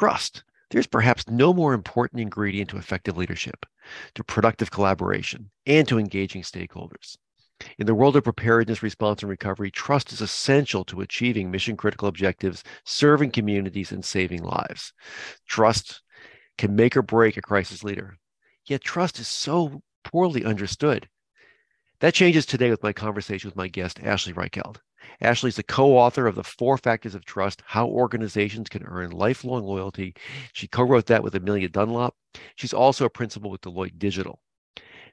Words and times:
Trust. 0.00 0.44
There's 0.70 0.86
perhaps 0.86 1.28
no 1.28 1.52
more 1.52 1.74
important 1.74 2.22
ingredient 2.22 2.70
to 2.70 2.78
effective 2.78 3.18
leadership, 3.18 3.66
to 4.14 4.24
productive 4.24 4.70
collaboration, 4.70 5.50
and 5.66 5.86
to 5.88 5.98
engaging 5.98 6.40
stakeholders. 6.40 7.18
In 7.78 7.84
the 7.84 7.94
world 7.94 8.16
of 8.16 8.24
preparedness, 8.24 8.82
response, 8.82 9.20
and 9.20 9.28
recovery, 9.28 9.70
trust 9.70 10.10
is 10.10 10.22
essential 10.22 10.86
to 10.86 11.02
achieving 11.02 11.50
mission 11.50 11.76
critical 11.76 12.08
objectives, 12.08 12.64
serving 12.86 13.32
communities, 13.32 13.92
and 13.92 14.02
saving 14.02 14.42
lives. 14.42 14.94
Trust 15.46 16.00
can 16.56 16.74
make 16.74 16.96
or 16.96 17.02
break 17.02 17.36
a 17.36 17.42
crisis 17.42 17.84
leader. 17.84 18.16
Yet 18.64 18.80
trust 18.80 19.18
is 19.18 19.28
so 19.28 19.82
poorly 20.02 20.46
understood. 20.46 21.10
That 22.00 22.14
changes 22.14 22.46
today 22.46 22.70
with 22.70 22.82
my 22.82 22.94
conversation 22.94 23.48
with 23.48 23.56
my 23.56 23.68
guest, 23.68 24.00
Ashley 24.02 24.32
Reichheld. 24.32 24.78
Ashley 25.20 25.48
is 25.48 25.56
the 25.56 25.62
co 25.62 25.98
author 25.98 26.26
of 26.26 26.34
The 26.34 26.42
Four 26.42 26.78
Factors 26.78 27.14
of 27.14 27.26
Trust 27.26 27.62
How 27.66 27.86
Organizations 27.86 28.70
Can 28.70 28.84
Earn 28.84 29.10
Lifelong 29.10 29.64
Loyalty. 29.64 30.14
She 30.54 30.66
co 30.66 30.82
wrote 30.82 31.04
that 31.06 31.22
with 31.22 31.34
Amelia 31.34 31.68
Dunlop. 31.68 32.14
She's 32.56 32.72
also 32.72 33.04
a 33.04 33.10
principal 33.10 33.50
with 33.50 33.60
Deloitte 33.60 33.98
Digital. 33.98 34.40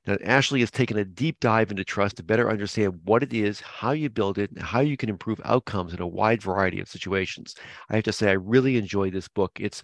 Now, 0.06 0.16
Ashley 0.24 0.62
has 0.62 0.72
taken 0.72 0.98
a 0.98 1.04
deep 1.04 1.42
dive 1.42 1.72
into 1.72 1.84
trust 1.84 2.16
to 2.18 2.24
better 2.24 2.50
understand 2.50 3.02
what 3.04 3.22
it 3.22 3.34
is, 3.34 3.60
how 3.60 3.92
you 3.92 4.10
build 4.10 4.38
it, 4.38 4.52
and 4.52 4.62
how 4.62 4.80
you 4.80 4.96
can 4.96 5.10
improve 5.10 5.42
outcomes 5.44 5.94
in 5.94 6.02
a 6.02 6.08
wide 6.08 6.42
variety 6.42 6.80
of 6.80 6.88
situations. 6.88 7.56
I 7.90 7.96
have 7.96 8.06
to 8.06 8.14
say, 8.14 8.30
I 8.30 8.34
really 8.34 8.78
enjoy 8.78 9.12
this 9.12 9.28
book. 9.28 9.52
It's 9.60 9.84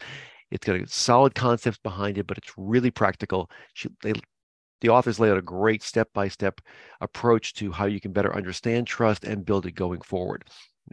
it's 0.52 0.66
got 0.66 0.80
a 0.80 0.88
solid 0.88 1.36
concepts 1.36 1.80
behind 1.80 2.18
it, 2.18 2.28
but 2.28 2.38
it's 2.38 2.54
really 2.56 2.92
practical. 2.92 3.50
She, 3.74 3.90
they 4.04 4.14
the 4.84 4.90
authors 4.90 5.18
lay 5.18 5.32
out 5.32 5.38
a 5.38 5.42
great 5.42 5.82
step-by-step 5.82 6.60
approach 7.00 7.54
to 7.54 7.72
how 7.72 7.86
you 7.86 8.02
can 8.02 8.12
better 8.12 8.36
understand 8.36 8.86
trust 8.86 9.24
and 9.24 9.46
build 9.46 9.66
it 9.66 9.72
going 9.72 10.02
forward. 10.02 10.44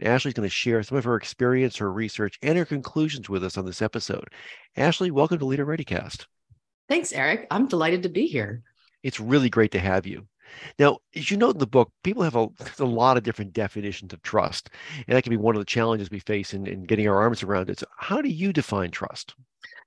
Ashley's 0.01 0.33
going 0.33 0.47
to 0.47 0.53
share 0.53 0.81
some 0.81 0.97
of 0.97 1.03
her 1.03 1.17
experience, 1.17 1.75
her 1.75 1.91
research, 1.91 2.39
and 2.41 2.57
her 2.57 2.63
conclusions 2.63 3.27
with 3.27 3.43
us 3.43 3.57
on 3.57 3.65
this 3.65 3.81
episode. 3.81 4.29
Ashley, 4.77 5.11
welcome 5.11 5.39
to 5.39 5.45
Leader 5.45 5.65
ReadyCast. 5.65 6.25
Thanks, 6.87 7.11
Eric. 7.11 7.47
I'm 7.51 7.67
delighted 7.67 8.03
to 8.03 8.09
be 8.09 8.27
here. 8.27 8.63
It's 9.03 9.19
really 9.19 9.49
great 9.49 9.71
to 9.71 9.79
have 9.79 10.07
you. 10.07 10.25
Now, 10.79 10.99
as 11.13 11.29
you 11.29 11.35
note 11.35 11.55
in 11.55 11.59
the 11.59 11.67
book, 11.67 11.91
people 12.01 12.23
have 12.23 12.37
a, 12.37 12.47
a, 12.79 12.85
lot 12.85 13.17
of 13.17 13.23
different 13.23 13.51
definitions 13.51 14.13
of 14.13 14.21
trust, 14.21 14.69
and 15.05 15.17
that 15.17 15.23
can 15.23 15.31
be 15.31 15.37
one 15.37 15.55
of 15.55 15.59
the 15.61 15.65
challenges 15.65 16.09
we 16.09 16.19
face 16.19 16.53
in, 16.53 16.65
in 16.65 16.85
getting 16.85 17.09
our 17.09 17.21
arms 17.21 17.43
around 17.43 17.69
it. 17.69 17.79
So, 17.79 17.87
how 17.97 18.21
do 18.21 18.29
you 18.29 18.53
define 18.53 18.91
trust? 18.91 19.35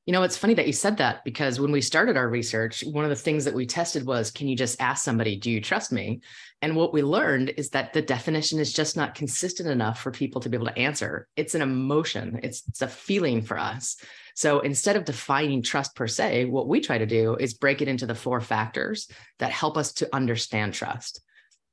You 0.07 0.13
know, 0.13 0.23
it's 0.23 0.37
funny 0.37 0.53
that 0.55 0.67
you 0.67 0.75
said 0.75 0.99
that 0.99 1.25
because 1.25 1.59
when 1.59 1.73
we 1.73 1.81
started 1.81 2.19
our 2.19 2.29
research, 2.29 2.85
one 2.85 3.05
of 3.05 3.11
the 3.11 3.17
things 3.17 3.47
that 3.47 3.55
we 3.55 3.65
tested 3.65 4.05
was 4.05 4.31
can 4.31 4.49
you 4.49 4.55
just 4.55 4.79
ask 4.79 5.03
somebody, 5.03 5.37
do 5.37 5.51
you 5.51 5.63
trust 5.63 5.93
me? 5.93 6.21
And 6.61 6.77
what 6.77 6.93
we 6.93 7.03
learned 7.03 7.55
is 7.57 7.71
that 7.71 7.95
the 7.95 8.03
definition 8.03 8.59
is 8.59 8.75
just 8.75 8.99
not 8.99 9.15
consistent 9.15 9.67
enough 9.67 10.01
for 10.01 10.11
people 10.11 10.43
to 10.43 10.51
be 10.51 10.59
able 10.59 10.67
to 10.67 10.79
answer. 10.79 11.27
It's 11.37 11.55
an 11.55 11.63
emotion, 11.63 12.41
it's, 12.43 12.63
it's 12.69 12.83
a 12.83 12.89
feeling 12.89 13.41
for 13.41 13.59
us. 13.59 13.97
So 14.35 14.61
instead 14.61 14.97
of 14.97 15.07
defining 15.07 15.63
trust 15.63 15.97
per 15.97 16.07
se, 16.07 16.47
what 16.47 16.69
we 16.69 16.81
try 16.81 16.99
to 16.99 17.07
do 17.07 17.37
is 17.37 17.55
break 17.55 17.81
it 17.81 17.89
into 17.89 18.05
the 18.05 18.15
four 18.15 18.43
factors 18.43 19.09
that 19.39 19.53
help 19.53 19.79
us 19.79 19.95
to 19.95 20.15
understand 20.15 20.75
trust. 20.75 21.23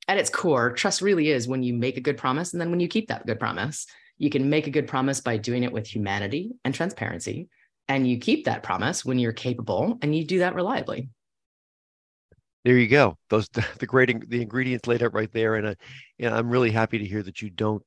At 0.07 0.17
its 0.17 0.29
core, 0.29 0.71
trust 0.71 1.01
really 1.01 1.31
is 1.31 1.49
when 1.49 1.63
you 1.63 1.73
make 1.73 1.97
a 1.97 2.01
good 2.01 2.17
promise 2.17 2.53
and 2.53 2.61
then 2.61 2.69
when 2.69 2.79
you 2.79 2.87
keep 2.87 3.09
that 3.09 3.25
good 3.25 3.39
promise. 3.39 3.87
You 4.17 4.29
can 4.29 4.49
make 4.49 4.67
a 4.67 4.71
good 4.71 4.87
promise 4.87 5.19
by 5.19 5.37
doing 5.37 5.63
it 5.63 5.73
with 5.73 5.87
humanity 5.87 6.51
and 6.63 6.73
transparency 6.73 7.49
and 7.95 8.07
you 8.07 8.17
keep 8.17 8.45
that 8.45 8.63
promise 8.63 9.03
when 9.03 9.19
you're 9.19 9.33
capable 9.33 9.97
and 10.01 10.15
you 10.15 10.25
do 10.25 10.39
that 10.39 10.55
reliably. 10.55 11.09
There 12.63 12.77
you 12.77 12.87
go. 12.87 13.17
Those 13.29 13.49
the 13.79 13.85
great 13.85 14.29
the 14.29 14.41
ingredients 14.41 14.87
laid 14.87 15.03
out 15.03 15.13
right 15.13 15.31
there. 15.33 15.55
And, 15.55 15.67
uh, 15.67 15.75
and 16.19 16.33
i'm 16.33 16.49
really 16.49 16.71
happy 16.71 16.99
to 16.99 17.05
hear 17.05 17.23
that 17.23 17.41
you 17.41 17.49
don't 17.49 17.83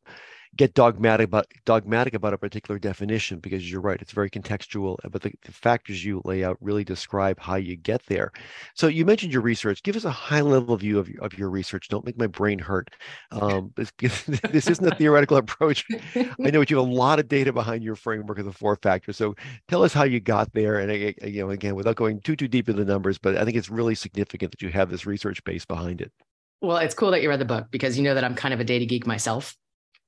get 0.57 0.75
dogmatic 0.75 1.27
about 1.27 1.47
dogmatic 1.65 2.15
about 2.15 2.35
a 2.35 2.39
particular 2.39 2.79
definition 2.79 3.39
because 3.39 3.71
you're 3.71 3.81
right 3.81 4.01
it's 4.01 4.13
very 4.13 4.31
contextual 4.31 4.99
but 5.11 5.23
the, 5.23 5.33
the, 5.45 5.53
factors 5.53 6.05
you 6.05 6.21
lay 6.25 6.45
out 6.45 6.57
really 6.61 6.85
describe 6.85 7.39
how 7.41 7.57
you 7.57 7.77
get 7.77 8.05
there. 8.07 8.33
So 8.75 8.87
you 8.87 9.05
mentioned 9.05 9.33
your 9.33 9.43
research. 9.43 9.83
Give 9.83 9.97
us 9.97 10.05
a 10.05 10.11
high 10.11 10.41
level 10.41 10.77
view 10.77 10.99
of, 10.99 11.09
of 11.21 11.39
your 11.39 11.51
research. 11.51 11.89
Don't 11.89 12.05
make 12.05 12.19
my 12.19 12.27
brain 12.27 12.59
hurt. 12.59 12.91
Um, 13.31 13.73
this, 13.77 13.93
this 14.27 14.67
isn't 14.69 14.87
a 14.87 14.95
theoretical 14.97 15.37
approach. 15.37 15.87
I 16.15 16.51
know 16.51 16.61
you 16.69 16.77
have 16.77 16.87
a 16.87 16.91
lot 16.91 17.19
of 17.19 17.29
data 17.29 17.53
behind 17.53 17.83
your 17.83 17.97
framework 17.97 18.39
of 18.39 18.45
the 18.45 18.53
four 18.53 18.77
factors. 18.77 19.17
So 19.17 19.35
tell 19.69 19.83
us 19.83 19.93
how 19.93 20.05
you 20.05 20.21
got 20.21 20.53
there. 20.53 20.79
And 20.79 21.15
you 21.23 21.43
know 21.43 21.51
again 21.51 21.75
without 21.75 21.97
going 21.97 22.21
too 22.21 22.37
too 22.37 22.49
deep 22.49 22.69
into 22.69 22.85
the 22.85 22.93
numbers 22.93 23.19
but 23.19 23.37
i 23.37 23.45
think 23.45 23.57
it's 23.57 23.71
really 23.71 23.95
significant 23.95 24.51
that 24.51 24.63
you 24.63 24.69
have 24.71 24.91
this 24.91 25.07
research 25.07 25.43
base 25.45 25.65
behind 25.65 26.01
it. 26.01 26.13
Well, 26.61 26.79
it's 26.79 26.95
cool 26.95 27.11
that 27.11 27.23
you 27.23 27.29
read 27.29 27.41
the 27.41 27.45
book 27.45 27.67
because 27.71 27.99
you 27.99 28.05
know 28.05 28.15
that 28.15 28.25
I'm 28.25 28.35
kind 28.35 28.55
of 28.55 28.61
a 28.61 28.65
data 28.65 28.87
geek 28.87 29.07
myself. 29.07 29.57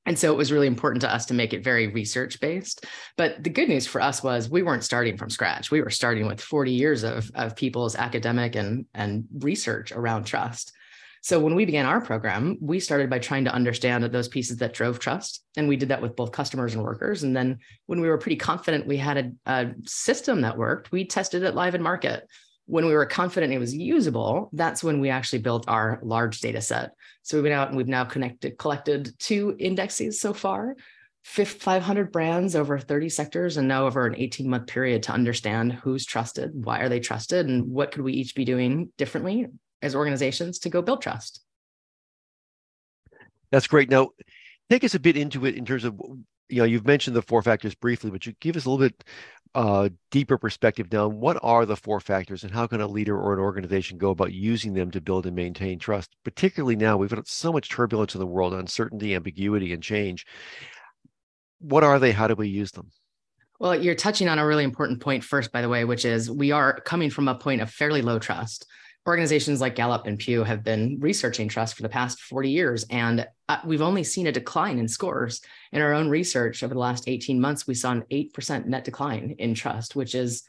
And 0.06 0.19
so 0.19 0.33
it 0.33 0.37
was 0.37 0.53
really 0.53 0.69
important 0.69 1.03
to 1.03 1.12
us 1.12 1.27
to 1.27 1.34
make 1.34 1.53
it 1.53 1.65
very 1.65 1.89
research 1.89 2.41
based. 2.41 2.87
But 3.17 3.43
the 3.43 3.50
good 3.50 3.69
news 3.69 3.87
for 3.87 4.00
us 4.00 4.22
was 4.22 4.49
we 4.49 4.62
weren't 4.62 4.84
starting 4.84 5.17
from 5.17 5.31
scratch. 5.31 5.71
We 5.71 5.83
were 5.83 5.91
starting 5.91 6.27
with 6.27 6.41
40 6.41 6.72
years 6.72 7.03
of, 7.03 7.31
of 7.34 7.56
people's 7.56 7.97
academic 7.97 8.55
and, 8.55 8.87
and 8.94 9.25
research 9.41 9.93
around 9.93 10.25
trust. 10.25 10.72
So 11.22 11.41
when 11.41 11.56
we 11.56 11.65
began 11.65 11.87
our 11.87 12.00
program, 12.00 12.56
we 12.61 12.78
started 12.78 13.11
by 13.11 13.19
trying 13.19 13.47
to 13.47 13.53
understand 13.53 14.05
those 14.05 14.28
pieces 14.28 14.59
that 14.59 14.75
drove 14.75 15.00
trust. 15.00 15.44
And 15.56 15.67
we 15.67 15.77
did 15.77 15.89
that 15.89 16.00
with 16.00 16.15
both 16.15 16.31
customers 16.31 16.75
and 16.75 16.84
workers. 16.84 17.25
And 17.25 17.37
then 17.37 17.59
when 17.87 18.00
we 18.00 18.09
were 18.09 18.19
pretty 18.19 18.37
confident 18.37 18.87
we 18.87 18.97
had 18.97 19.34
a, 19.44 19.53
a 19.53 19.75
system 19.84 20.43
that 20.43 20.56
worked, 20.56 20.93
we 20.93 21.05
tested 21.05 21.43
it 21.43 21.56
live 21.56 21.75
in 21.75 21.83
market 21.83 22.28
when 22.66 22.87
we 22.87 22.94
were 22.94 23.06
confident 23.06 23.53
it 23.53 23.59
was 23.59 23.75
usable, 23.75 24.50
that's 24.53 24.82
when 24.84 25.00
we 25.00 25.09
actually 25.09 25.38
built 25.38 25.69
our 25.69 26.00
large 26.03 26.41
data 26.41 26.60
set. 26.60 26.93
So 27.22 27.38
we 27.38 27.43
went 27.43 27.54
out 27.54 27.69
and 27.69 27.77
we've 27.77 27.88
now 27.88 28.04
connected, 28.04 28.59
collected 28.59 29.15
two 29.19 29.56
indexes 29.59 30.21
so 30.21 30.32
far, 30.32 30.76
500 31.25 32.12
brands 32.12 32.55
over 32.55 32.78
30 32.78 33.09
sectors, 33.09 33.56
and 33.56 33.66
now 33.66 33.87
over 33.87 34.06
an 34.06 34.15
18 34.16 34.49
month 34.49 34.66
period 34.66 35.03
to 35.05 35.12
understand 35.12 35.72
who's 35.72 36.05
trusted, 36.05 36.50
why 36.55 36.81
are 36.81 36.88
they 36.88 37.00
trusted, 37.00 37.47
and 37.47 37.66
what 37.66 37.91
could 37.91 38.03
we 38.03 38.12
each 38.12 38.34
be 38.34 38.44
doing 38.44 38.93
differently 38.97 39.47
as 39.82 39.94
organizations 39.94 40.59
to 40.60 40.69
go 40.69 40.82
build 40.82 41.03
trust. 41.03 41.41
That's 43.50 43.66
great. 43.66 43.91
Now, 43.91 44.10
take 44.71 44.84
us 44.84 44.94
a 44.94 45.00
bit 45.00 45.16
into 45.16 45.47
it 45.47 45.55
in 45.55 45.65
terms 45.65 45.84
of 45.84 46.00
you 46.48 46.58
know 46.58 46.64
you've 46.64 46.86
mentioned 46.86 47.16
the 47.16 47.22
four 47.22 47.42
factors 47.42 47.74
briefly 47.74 48.10
but 48.10 48.26
you 48.26 48.34
give 48.40 48.56
us 48.56 48.64
a 48.64 48.70
little 48.70 48.84
bit 48.86 49.04
uh, 49.54 49.88
deeper 50.10 50.36
perspective 50.36 50.90
down 50.90 51.18
what 51.18 51.38
are 51.42 51.64
the 51.64 51.76
four 51.76 51.98
factors 51.98 52.44
and 52.44 52.52
how 52.52 52.66
can 52.66 52.80
a 52.80 52.86
leader 52.86 53.18
or 53.18 53.32
an 53.32 53.38
organization 53.38 53.96
go 53.96 54.10
about 54.10 54.32
using 54.32 54.74
them 54.74 54.90
to 54.90 55.00
build 55.00 55.26
and 55.26 55.34
maintain 55.34 55.78
trust 55.78 56.14
particularly 56.24 56.76
now 56.76 56.96
we've 56.96 57.10
got 57.10 57.26
so 57.26 57.52
much 57.52 57.70
turbulence 57.70 58.14
in 58.14 58.20
the 58.20 58.26
world 58.26 58.52
uncertainty 58.52 59.14
ambiguity 59.14 59.72
and 59.72 59.82
change. 59.82 60.26
What 61.58 61.84
are 61.84 61.98
they? 61.98 62.12
How 62.12 62.28
do 62.28 62.34
we 62.34 62.48
use 62.48 62.70
them? 62.72 62.90
Well 63.58 63.74
you're 63.74 63.94
touching 63.94 64.28
on 64.28 64.38
a 64.38 64.46
really 64.46 64.64
important 64.64 65.00
point 65.00 65.24
first 65.24 65.50
by 65.52 65.62
the 65.62 65.70
way 65.70 65.86
which 65.86 66.04
is 66.04 66.30
we 66.30 66.52
are 66.52 66.78
coming 66.80 67.08
from 67.08 67.26
a 67.26 67.34
point 67.34 67.62
of 67.62 67.70
fairly 67.70 68.02
low 68.02 68.18
trust 68.18 68.66
organizations 69.06 69.61
like 69.61 69.77
Gallup 69.77 70.06
and 70.06 70.19
Pew 70.19 70.43
have 70.43 70.65
been 70.65 70.99
researching 71.00 71.49
trust 71.49 71.77
for 71.77 71.83
the 71.83 71.89
past 71.89 72.21
40 72.22 72.50
years, 72.50 72.84
and 72.91 73.27
uh, 73.49 73.59
we've 73.65 73.83
only 73.83 74.03
seen 74.03 74.27
a 74.27 74.33
decline 74.33 74.78
in 74.78 74.89
scores. 74.89 75.41
In 75.73 75.81
our 75.81 75.94
own 75.94 76.08
research 76.08 76.62
over 76.62 76.75
the 76.75 76.81
last 76.81 77.08
18 77.08 77.41
months, 77.41 77.67
we 77.67 77.75
saw 77.75 77.93
an 77.93 78.05
8% 78.11 78.67
net 78.67 78.85
decline 78.85 79.37
in 79.38 79.55
trust, 79.55 79.94
which 79.94 80.14
is 80.14 80.43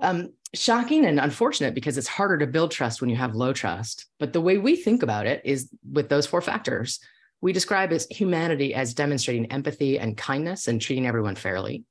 um, 0.00 0.32
shocking 0.52 1.06
and 1.06 1.20
unfortunate 1.20 1.74
because 1.74 1.96
it's 1.96 2.08
harder 2.08 2.38
to 2.38 2.46
build 2.46 2.72
trust 2.72 3.00
when 3.00 3.08
you 3.08 3.16
have 3.16 3.34
low 3.34 3.52
trust. 3.52 4.06
But 4.18 4.32
the 4.32 4.40
way 4.40 4.58
we 4.58 4.76
think 4.76 5.02
about 5.02 5.26
it 5.26 5.42
is 5.44 5.70
with 5.90 6.08
those 6.08 6.26
four 6.26 6.42
factors. 6.42 6.98
We 7.40 7.52
describe 7.52 7.92
as 7.92 8.06
humanity 8.10 8.74
as 8.74 8.94
demonstrating 8.94 9.46
empathy 9.52 9.98
and 9.98 10.16
kindness 10.16 10.68
and 10.68 10.80
treating 10.80 11.06
everyone 11.06 11.36
fairly. 11.36 11.84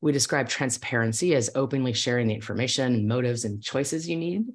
We 0.00 0.12
describe 0.12 0.48
transparency 0.48 1.34
as 1.34 1.50
openly 1.54 1.92
sharing 1.92 2.28
the 2.28 2.34
information, 2.34 3.06
motives, 3.06 3.44
and 3.44 3.62
choices 3.62 4.08
you 4.08 4.16
need 4.16 4.46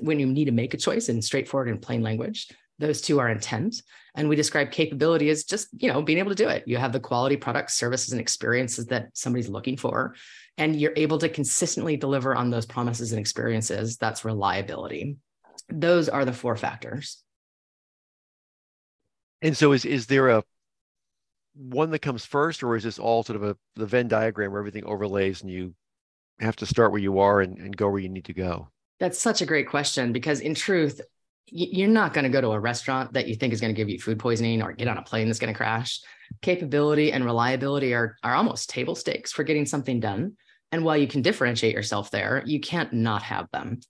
when 0.00 0.18
you 0.18 0.26
need 0.26 0.46
to 0.46 0.52
make 0.52 0.74
a 0.74 0.78
choice 0.78 1.08
in 1.08 1.20
straightforward 1.22 1.68
and 1.68 1.82
plain 1.82 2.02
language. 2.02 2.48
Those 2.78 3.00
two 3.00 3.20
are 3.20 3.28
intent. 3.28 3.82
And 4.14 4.28
we 4.28 4.36
describe 4.36 4.70
capability 4.70 5.30
as 5.30 5.44
just, 5.44 5.68
you 5.80 5.92
know, 5.92 6.02
being 6.02 6.18
able 6.18 6.30
to 6.30 6.34
do 6.34 6.48
it. 6.48 6.64
You 6.66 6.76
have 6.78 6.92
the 6.92 7.00
quality 7.00 7.36
products, 7.36 7.74
services, 7.74 8.12
and 8.12 8.20
experiences 8.20 8.86
that 8.86 9.10
somebody's 9.14 9.48
looking 9.48 9.76
for. 9.76 10.14
And 10.58 10.78
you're 10.78 10.92
able 10.96 11.18
to 11.18 11.28
consistently 11.28 11.96
deliver 11.96 12.34
on 12.34 12.50
those 12.50 12.66
promises 12.66 13.12
and 13.12 13.20
experiences. 13.20 13.96
That's 13.96 14.24
reliability. 14.24 15.16
Those 15.68 16.08
are 16.08 16.24
the 16.24 16.32
four 16.32 16.56
factors. 16.56 17.22
And 19.40 19.56
so 19.56 19.72
is 19.72 19.84
is 19.84 20.06
there 20.06 20.28
a 20.28 20.44
one 21.54 21.90
that 21.90 21.98
comes 21.98 22.24
first, 22.24 22.62
or 22.62 22.76
is 22.76 22.84
this 22.84 22.98
all 22.98 23.22
sort 23.22 23.36
of 23.36 23.42
a 23.42 23.56
the 23.76 23.86
Venn 23.86 24.08
diagram 24.08 24.52
where 24.52 24.60
everything 24.60 24.84
overlays 24.84 25.42
and 25.42 25.50
you 25.50 25.74
have 26.38 26.56
to 26.56 26.66
start 26.66 26.92
where 26.92 27.00
you 27.00 27.18
are 27.18 27.40
and, 27.40 27.58
and 27.58 27.76
go 27.76 27.88
where 27.88 28.00
you 28.00 28.08
need 28.08 28.26
to 28.26 28.34
go? 28.34 28.68
That's 29.02 29.20
such 29.20 29.42
a 29.42 29.46
great 29.46 29.68
question 29.68 30.12
because 30.12 30.38
in 30.38 30.54
truth, 30.54 31.00
you're 31.46 31.88
not 31.88 32.14
going 32.14 32.22
to 32.22 32.30
go 32.30 32.40
to 32.40 32.52
a 32.52 32.60
restaurant 32.60 33.14
that 33.14 33.26
you 33.26 33.34
think 33.34 33.52
is 33.52 33.60
going 33.60 33.74
to 33.74 33.76
give 33.76 33.88
you 33.88 33.98
food 33.98 34.20
poisoning 34.20 34.62
or 34.62 34.72
get 34.72 34.86
on 34.86 34.96
a 34.96 35.02
plane 35.02 35.26
that's 35.26 35.40
going 35.40 35.52
to 35.52 35.56
crash. 35.56 35.98
Capability 36.40 37.10
and 37.10 37.24
reliability 37.24 37.94
are, 37.94 38.16
are 38.22 38.36
almost 38.36 38.70
table 38.70 38.94
stakes 38.94 39.32
for 39.32 39.42
getting 39.42 39.66
something 39.66 39.98
done. 39.98 40.36
And 40.70 40.84
while 40.84 40.96
you 40.96 41.08
can 41.08 41.20
differentiate 41.20 41.74
yourself 41.74 42.12
there, 42.12 42.44
you 42.46 42.60
can't 42.60 42.92
not 42.92 43.24
have 43.24 43.50
them. 43.50 43.80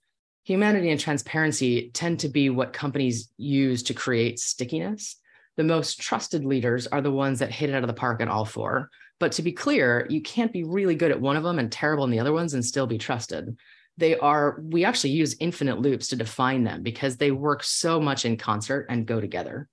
Humanity 0.45 0.89
and 0.89 0.99
transparency 0.99 1.91
tend 1.91 2.21
to 2.21 2.27
be 2.29 2.49
what 2.49 2.73
companies 2.73 3.29
use 3.37 3.83
to 3.83 3.93
create 3.93 4.39
stickiness. 4.39 5.17
The 5.57 5.63
most 5.63 6.01
trusted 6.01 6.43
leaders 6.43 6.87
are 6.87 7.01
the 7.01 7.11
ones 7.11 7.37
that 7.37 7.51
hit 7.51 7.69
it 7.69 7.75
out 7.75 7.83
of 7.83 7.87
the 7.87 7.93
park 7.93 8.19
on 8.19 8.29
all 8.29 8.45
four. 8.45 8.89
But 9.19 9.33
to 9.33 9.43
be 9.43 9.51
clear, 9.51 10.07
you 10.09 10.23
can't 10.23 10.51
be 10.51 10.63
really 10.63 10.95
good 10.95 11.11
at 11.11 11.21
one 11.21 11.37
of 11.37 11.43
them 11.43 11.59
and 11.59 11.71
terrible 11.71 12.03
in 12.03 12.09
the 12.09 12.19
other 12.19 12.33
ones 12.33 12.55
and 12.55 12.65
still 12.65 12.87
be 12.87 12.97
trusted 12.97 13.55
they 13.97 14.17
are 14.17 14.59
we 14.61 14.85
actually 14.85 15.11
use 15.11 15.35
infinite 15.39 15.79
loops 15.79 16.07
to 16.07 16.15
define 16.15 16.63
them 16.63 16.81
because 16.81 17.17
they 17.17 17.31
work 17.31 17.63
so 17.63 17.99
much 17.99 18.25
in 18.25 18.37
concert 18.37 18.87
and 18.89 19.05
go 19.05 19.21
together. 19.21 19.69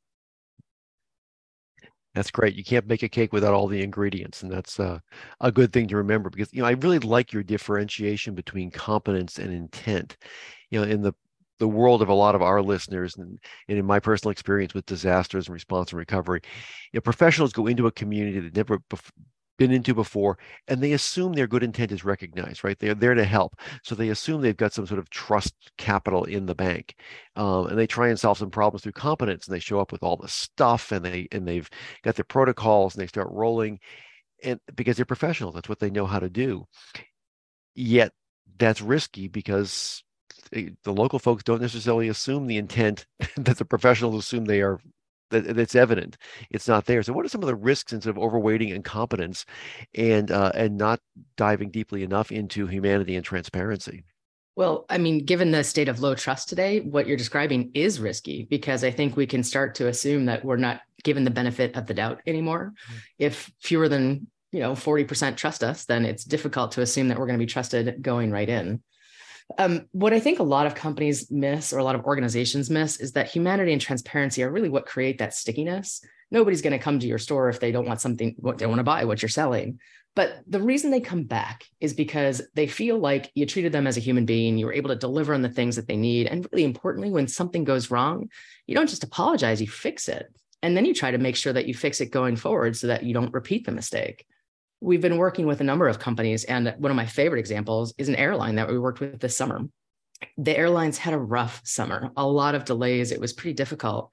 That's 2.14 2.30
great. 2.30 2.56
You 2.56 2.64
can't 2.64 2.88
make 2.88 3.04
a 3.04 3.08
cake 3.08 3.32
without 3.32 3.54
all 3.54 3.68
the 3.68 3.82
ingredients 3.82 4.42
and 4.42 4.50
that's 4.50 4.80
uh, 4.80 4.98
a 5.40 5.52
good 5.52 5.72
thing 5.72 5.86
to 5.88 5.96
remember 5.96 6.28
because 6.28 6.52
you 6.52 6.60
know 6.60 6.68
i 6.68 6.72
really 6.72 6.98
like 6.98 7.32
your 7.32 7.42
differentiation 7.42 8.34
between 8.34 8.70
competence 8.70 9.38
and 9.38 9.52
intent. 9.52 10.16
You 10.70 10.80
know 10.80 10.86
in 10.86 11.02
the 11.02 11.14
the 11.58 11.68
world 11.68 12.00
of 12.00 12.08
a 12.08 12.14
lot 12.14 12.34
of 12.34 12.40
our 12.40 12.62
listeners 12.62 13.16
and, 13.18 13.38
and, 13.68 13.78
in 13.78 13.84
my 13.84 14.00
personal 14.00 14.30
experience 14.30 14.72
with 14.72 14.86
disasters 14.86 15.46
and 15.46 15.52
response 15.52 15.92
and 15.92 15.98
recovery 15.98 16.40
you 16.92 16.98
know, 16.98 17.02
professionals 17.02 17.52
go 17.52 17.66
into 17.66 17.86
a 17.86 17.92
community 17.92 18.40
that 18.40 18.56
never 18.56 18.80
been 19.60 19.70
into 19.70 19.94
before, 19.94 20.38
and 20.68 20.82
they 20.82 20.92
assume 20.92 21.34
their 21.34 21.46
good 21.46 21.62
intent 21.62 21.92
is 21.92 22.02
recognized, 22.02 22.64
right? 22.64 22.78
They're 22.78 22.94
there 22.94 23.14
to 23.14 23.26
help. 23.26 23.54
So 23.84 23.94
they 23.94 24.08
assume 24.08 24.40
they've 24.40 24.56
got 24.56 24.72
some 24.72 24.86
sort 24.86 24.98
of 24.98 25.10
trust 25.10 25.54
capital 25.76 26.24
in 26.24 26.46
the 26.46 26.54
bank. 26.54 26.96
Um, 27.36 27.66
and 27.66 27.78
they 27.78 27.86
try 27.86 28.08
and 28.08 28.18
solve 28.18 28.38
some 28.38 28.50
problems 28.50 28.82
through 28.82 28.92
competence 28.92 29.46
and 29.46 29.54
they 29.54 29.60
show 29.60 29.78
up 29.78 29.92
with 29.92 30.02
all 30.02 30.16
the 30.16 30.28
stuff 30.28 30.92
and 30.92 31.04
they 31.04 31.28
and 31.30 31.46
they've 31.46 31.68
got 32.02 32.16
their 32.16 32.24
protocols 32.24 32.94
and 32.94 33.02
they 33.02 33.06
start 33.06 33.28
rolling 33.30 33.78
and 34.42 34.58
because 34.74 34.96
they're 34.96 35.04
professionals, 35.04 35.54
that's 35.54 35.68
what 35.68 35.78
they 35.78 35.90
know 35.90 36.06
how 36.06 36.18
to 36.18 36.30
do. 36.30 36.66
Yet 37.74 38.12
that's 38.58 38.80
risky 38.80 39.28
because 39.28 40.02
the 40.50 40.74
local 40.86 41.18
folks 41.18 41.44
don't 41.44 41.60
necessarily 41.60 42.08
assume 42.08 42.46
the 42.46 42.56
intent 42.56 43.06
that 43.36 43.58
the 43.58 43.64
professionals 43.64 44.16
assume 44.16 44.46
they 44.46 44.62
are 44.62 44.80
that 45.30 45.54
that's 45.54 45.74
evident 45.74 46.16
it's 46.50 46.68
not 46.68 46.86
there 46.86 47.02
so 47.02 47.12
what 47.12 47.24
are 47.24 47.28
some 47.28 47.42
of 47.42 47.46
the 47.46 47.54
risks 47.54 47.92
instead 47.92 48.10
of 48.10 48.16
overweighting 48.16 48.74
incompetence 48.74 49.44
and 49.94 50.30
uh, 50.30 50.52
and 50.54 50.76
not 50.76 51.00
diving 51.36 51.70
deeply 51.70 52.02
enough 52.02 52.30
into 52.30 52.66
humanity 52.66 53.16
and 53.16 53.24
transparency 53.24 54.04
well, 54.56 54.84
I 54.90 54.98
mean, 54.98 55.24
given 55.24 55.52
the 55.52 55.64
state 55.64 55.88
of 55.88 56.00
low 56.00 56.14
trust 56.14 56.50
today, 56.50 56.80
what 56.80 57.06
you're 57.06 57.16
describing 57.16 57.70
is 57.72 57.98
risky 57.98 58.46
because 58.50 58.84
I 58.84 58.90
think 58.90 59.16
we 59.16 59.26
can 59.26 59.42
start 59.42 59.76
to 59.76 59.88
assume 59.88 60.26
that 60.26 60.44
we're 60.44 60.56
not 60.56 60.82
given 61.02 61.24
the 61.24 61.30
benefit 61.30 61.76
of 61.76 61.86
the 61.86 61.94
doubt 61.94 62.20
anymore. 62.26 62.74
Mm-hmm. 62.74 62.98
If 63.18 63.50
fewer 63.60 63.88
than, 63.88 64.26
you 64.52 64.60
know, 64.60 64.72
40% 64.72 65.36
trust 65.36 65.64
us, 65.64 65.86
then 65.86 66.04
it's 66.04 66.24
difficult 66.24 66.72
to 66.72 66.82
assume 66.82 67.08
that 67.08 67.18
we're 67.18 67.26
going 67.26 67.38
to 67.38 67.42
be 67.42 67.50
trusted 67.50 68.02
going 68.02 68.30
right 68.30 68.48
in. 68.48 68.82
Um, 69.58 69.86
what 69.92 70.12
I 70.12 70.20
think 70.20 70.38
a 70.38 70.44
lot 70.44 70.66
of 70.66 70.74
companies 70.74 71.30
miss 71.30 71.72
or 71.72 71.78
a 71.78 71.84
lot 71.84 71.94
of 71.94 72.04
organizations 72.04 72.70
miss 72.70 72.98
is 72.98 73.12
that 73.12 73.28
humanity 73.28 73.72
and 73.72 73.80
transparency 73.80 74.42
are 74.42 74.50
really 74.50 74.68
what 74.68 74.86
create 74.86 75.18
that 75.18 75.34
stickiness. 75.34 76.04
Nobody's 76.30 76.62
going 76.62 76.72
to 76.72 76.78
come 76.78 77.00
to 77.00 77.06
your 77.06 77.18
store 77.18 77.48
if 77.48 77.58
they 77.58 77.72
don't 77.72 77.86
want 77.86 78.00
something, 78.00 78.36
what 78.38 78.58
they 78.58 78.66
want 78.66 78.78
to 78.78 78.84
buy, 78.84 79.04
what 79.04 79.22
you're 79.22 79.28
selling. 79.28 79.80
But 80.14 80.40
the 80.46 80.60
reason 80.60 80.90
they 80.90 81.00
come 81.00 81.24
back 81.24 81.64
is 81.80 81.94
because 81.94 82.42
they 82.54 82.66
feel 82.66 82.98
like 82.98 83.30
you 83.34 83.46
treated 83.46 83.72
them 83.72 83.86
as 83.86 83.96
a 83.96 84.00
human 84.00 84.26
being. 84.26 84.58
You 84.58 84.66
were 84.66 84.72
able 84.72 84.90
to 84.90 84.96
deliver 84.96 85.34
on 85.34 85.42
the 85.42 85.48
things 85.48 85.76
that 85.76 85.86
they 85.86 85.96
need. 85.96 86.26
And 86.26 86.46
really 86.50 86.64
importantly, 86.64 87.10
when 87.10 87.28
something 87.28 87.64
goes 87.64 87.90
wrong, 87.90 88.28
you 88.66 88.74
don't 88.74 88.88
just 88.88 89.04
apologize, 89.04 89.60
you 89.60 89.68
fix 89.68 90.08
it. 90.08 90.26
And 90.62 90.76
then 90.76 90.84
you 90.84 90.94
try 90.94 91.10
to 91.10 91.18
make 91.18 91.36
sure 91.36 91.52
that 91.52 91.66
you 91.66 91.74
fix 91.74 92.00
it 92.00 92.10
going 92.10 92.36
forward 92.36 92.76
so 92.76 92.88
that 92.88 93.04
you 93.04 93.14
don't 93.14 93.32
repeat 93.32 93.64
the 93.64 93.72
mistake 93.72 94.26
we've 94.80 95.00
been 95.00 95.18
working 95.18 95.46
with 95.46 95.60
a 95.60 95.64
number 95.64 95.88
of 95.88 95.98
companies, 95.98 96.44
and 96.44 96.74
one 96.78 96.90
of 96.90 96.96
my 96.96 97.06
favorite 97.06 97.40
examples 97.40 97.94
is 97.98 98.08
an 98.08 98.16
airline 98.16 98.56
that 98.56 98.68
we 98.68 98.78
worked 98.78 99.00
with 99.00 99.20
this 99.20 99.36
summer. 99.36 99.62
The 100.36 100.56
airlines 100.56 100.98
had 100.98 101.14
a 101.14 101.18
rough 101.18 101.62
summer, 101.64 102.10
a 102.16 102.26
lot 102.26 102.54
of 102.54 102.64
delays. 102.64 103.10
It 103.10 103.20
was 103.20 103.32
pretty 103.32 103.54
difficult. 103.54 104.10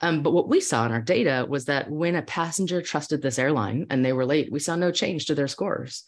Um, 0.00 0.22
but 0.22 0.32
what 0.32 0.48
we 0.48 0.60
saw 0.60 0.86
in 0.86 0.92
our 0.92 1.02
data 1.02 1.44
was 1.48 1.66
that 1.66 1.90
when 1.90 2.16
a 2.16 2.22
passenger 2.22 2.80
trusted 2.80 3.20
this 3.20 3.38
airline 3.38 3.86
and 3.90 4.04
they 4.04 4.14
were 4.14 4.24
late, 4.24 4.50
we 4.50 4.58
saw 4.58 4.76
no 4.76 4.90
change 4.90 5.26
to 5.26 5.34
their 5.34 5.48
scores. 5.48 6.04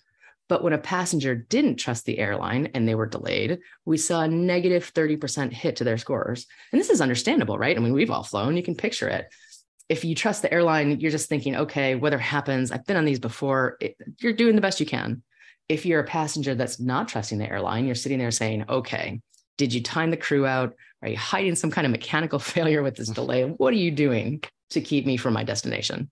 But 0.48 0.64
when 0.64 0.72
a 0.72 0.78
passenger 0.78 1.34
didn't 1.34 1.76
trust 1.76 2.04
the 2.04 2.18
airline 2.18 2.70
and 2.74 2.88
they 2.88 2.94
were 2.94 3.06
delayed, 3.06 3.60
we 3.84 3.98
saw 3.98 4.22
a 4.22 4.28
negative 4.28 4.92
30% 4.92 5.52
hit 5.52 5.76
to 5.76 5.84
their 5.84 5.98
scores. 5.98 6.46
And 6.72 6.80
this 6.80 6.90
is 6.90 7.00
understandable, 7.00 7.58
right? 7.58 7.76
I 7.76 7.80
mean, 7.80 7.92
we've 7.92 8.10
all 8.10 8.24
flown, 8.24 8.56
you 8.56 8.62
can 8.62 8.74
picture 8.74 9.08
it 9.08 9.26
if 9.92 10.06
you 10.06 10.14
trust 10.14 10.40
the 10.40 10.50
airline, 10.50 11.00
you're 11.00 11.10
just 11.10 11.28
thinking, 11.28 11.54
okay, 11.54 11.96
weather 11.96 12.16
happens. 12.16 12.72
I've 12.72 12.86
been 12.86 12.96
on 12.96 13.04
these 13.04 13.18
before. 13.18 13.76
It, 13.78 13.94
you're 14.20 14.32
doing 14.32 14.56
the 14.56 14.62
best 14.62 14.80
you 14.80 14.86
can. 14.86 15.22
If 15.68 15.84
you're 15.84 16.00
a 16.00 16.04
passenger 16.04 16.54
that's 16.54 16.80
not 16.80 17.08
trusting 17.08 17.36
the 17.36 17.46
airline, 17.50 17.84
you're 17.84 17.94
sitting 17.94 18.18
there 18.18 18.30
saying, 18.30 18.64
okay, 18.70 19.20
did 19.58 19.74
you 19.74 19.82
time 19.82 20.10
the 20.10 20.16
crew 20.16 20.46
out? 20.46 20.74
Are 21.02 21.10
you 21.10 21.18
hiding 21.18 21.56
some 21.56 21.70
kind 21.70 21.84
of 21.84 21.90
mechanical 21.90 22.38
failure 22.54 22.82
with 22.82 22.96
this 22.96 23.10
delay? 23.10 23.44
What 23.44 23.74
are 23.74 23.76
you 23.76 23.90
doing 23.90 24.42
to 24.70 24.80
keep 24.80 25.04
me 25.04 25.18
from 25.18 25.34
my 25.34 25.44
destination? 25.44 26.10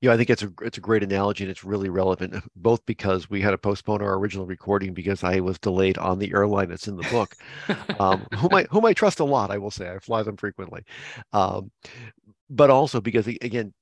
Yeah, 0.00 0.12
I 0.12 0.16
think 0.16 0.30
it's 0.30 0.44
a 0.44 0.52
it's 0.62 0.78
a 0.78 0.80
great 0.80 1.02
analogy 1.02 1.42
and 1.42 1.50
it's 1.50 1.64
really 1.64 1.88
relevant, 1.88 2.44
both 2.54 2.84
because 2.86 3.28
we 3.28 3.40
had 3.40 3.50
to 3.50 3.58
postpone 3.58 4.00
our 4.00 4.14
original 4.14 4.46
recording 4.46 4.94
because 4.94 5.24
I 5.24 5.40
was 5.40 5.58
delayed 5.58 5.98
on 5.98 6.20
the 6.20 6.32
airline 6.32 6.68
that's 6.68 6.86
in 6.86 6.96
the 6.96 7.08
book, 7.10 7.34
um, 8.00 8.24
whom 8.36 8.54
I 8.54 8.64
whom 8.70 8.84
I 8.84 8.92
trust 8.92 9.18
a 9.18 9.24
lot. 9.24 9.50
I 9.50 9.58
will 9.58 9.72
say 9.72 9.90
I 9.90 9.98
fly 9.98 10.22
them 10.22 10.36
frequently, 10.36 10.84
um, 11.32 11.72
but 12.50 12.70
also 12.70 13.00
because 13.00 13.26
again 13.26 13.72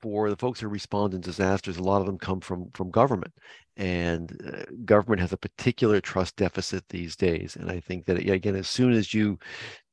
for 0.00 0.30
the 0.30 0.36
folks 0.36 0.60
who 0.60 0.68
respond 0.68 1.14
in 1.14 1.20
disasters 1.20 1.76
a 1.76 1.82
lot 1.82 2.00
of 2.00 2.06
them 2.06 2.18
come 2.18 2.40
from 2.40 2.70
from 2.74 2.90
government. 2.90 3.32
And 3.76 4.36
uh, 4.44 4.64
government 4.84 5.20
has 5.20 5.32
a 5.32 5.36
particular 5.36 6.00
trust 6.00 6.34
deficit 6.36 6.84
these 6.88 7.16
days. 7.16 7.56
And 7.56 7.70
i 7.70 7.80
think 7.80 8.06
that 8.06 8.18
again 8.18 8.56
as 8.56 8.68
soon 8.68 8.92
as 8.92 9.12
you 9.14 9.38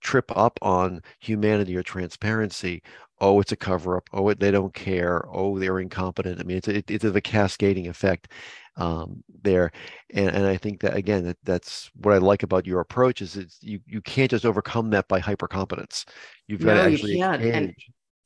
trip 0.02 0.32
up 0.36 0.60
on 0.62 1.02
humanity 1.20 1.76
or 1.76 1.84
transparency 1.84 2.84
oh 3.22 3.40
it's 3.40 3.52
a 3.52 3.56
cover 3.56 3.98
up 3.98 4.08
oh 4.14 4.30
it, 4.30 4.40
they 4.40 4.52
don't 4.52 4.74
care. 4.74 5.26
Oh 5.32 5.60
they're 5.60 5.80
incompetent. 5.80 6.40
I 6.40 6.44
mean 6.44 6.58
it's 6.58 6.68
a, 6.68 6.84
it's 6.88 7.06
a 7.06 7.22
cascading 7.22 7.88
effect 7.88 8.32
um, 8.78 9.24
there. 9.42 9.72
And, 10.14 10.30
and 10.30 10.46
i 10.46 10.58
think 10.58 10.82
that 10.82 10.96
again 10.96 11.26
that, 11.26 11.38
that's 11.44 11.90
what 11.96 12.14
i 12.14 12.18
like 12.18 12.44
about 12.44 12.68
your 12.68 12.82
approach 12.82 13.22
is 13.22 13.38
it's 13.38 13.58
you 13.62 13.80
you 13.88 14.02
can't 14.02 14.32
just 14.32 14.46
overcome 14.46 14.90
that 14.92 15.08
by 15.08 15.20
hyper 15.20 15.48
competence 15.48 16.06
you've 16.48 16.62
got 16.62 16.76
to 16.76 16.82
actually 16.82 17.14
you 17.14 17.20
can't. 17.20 17.42
And, 17.42 17.76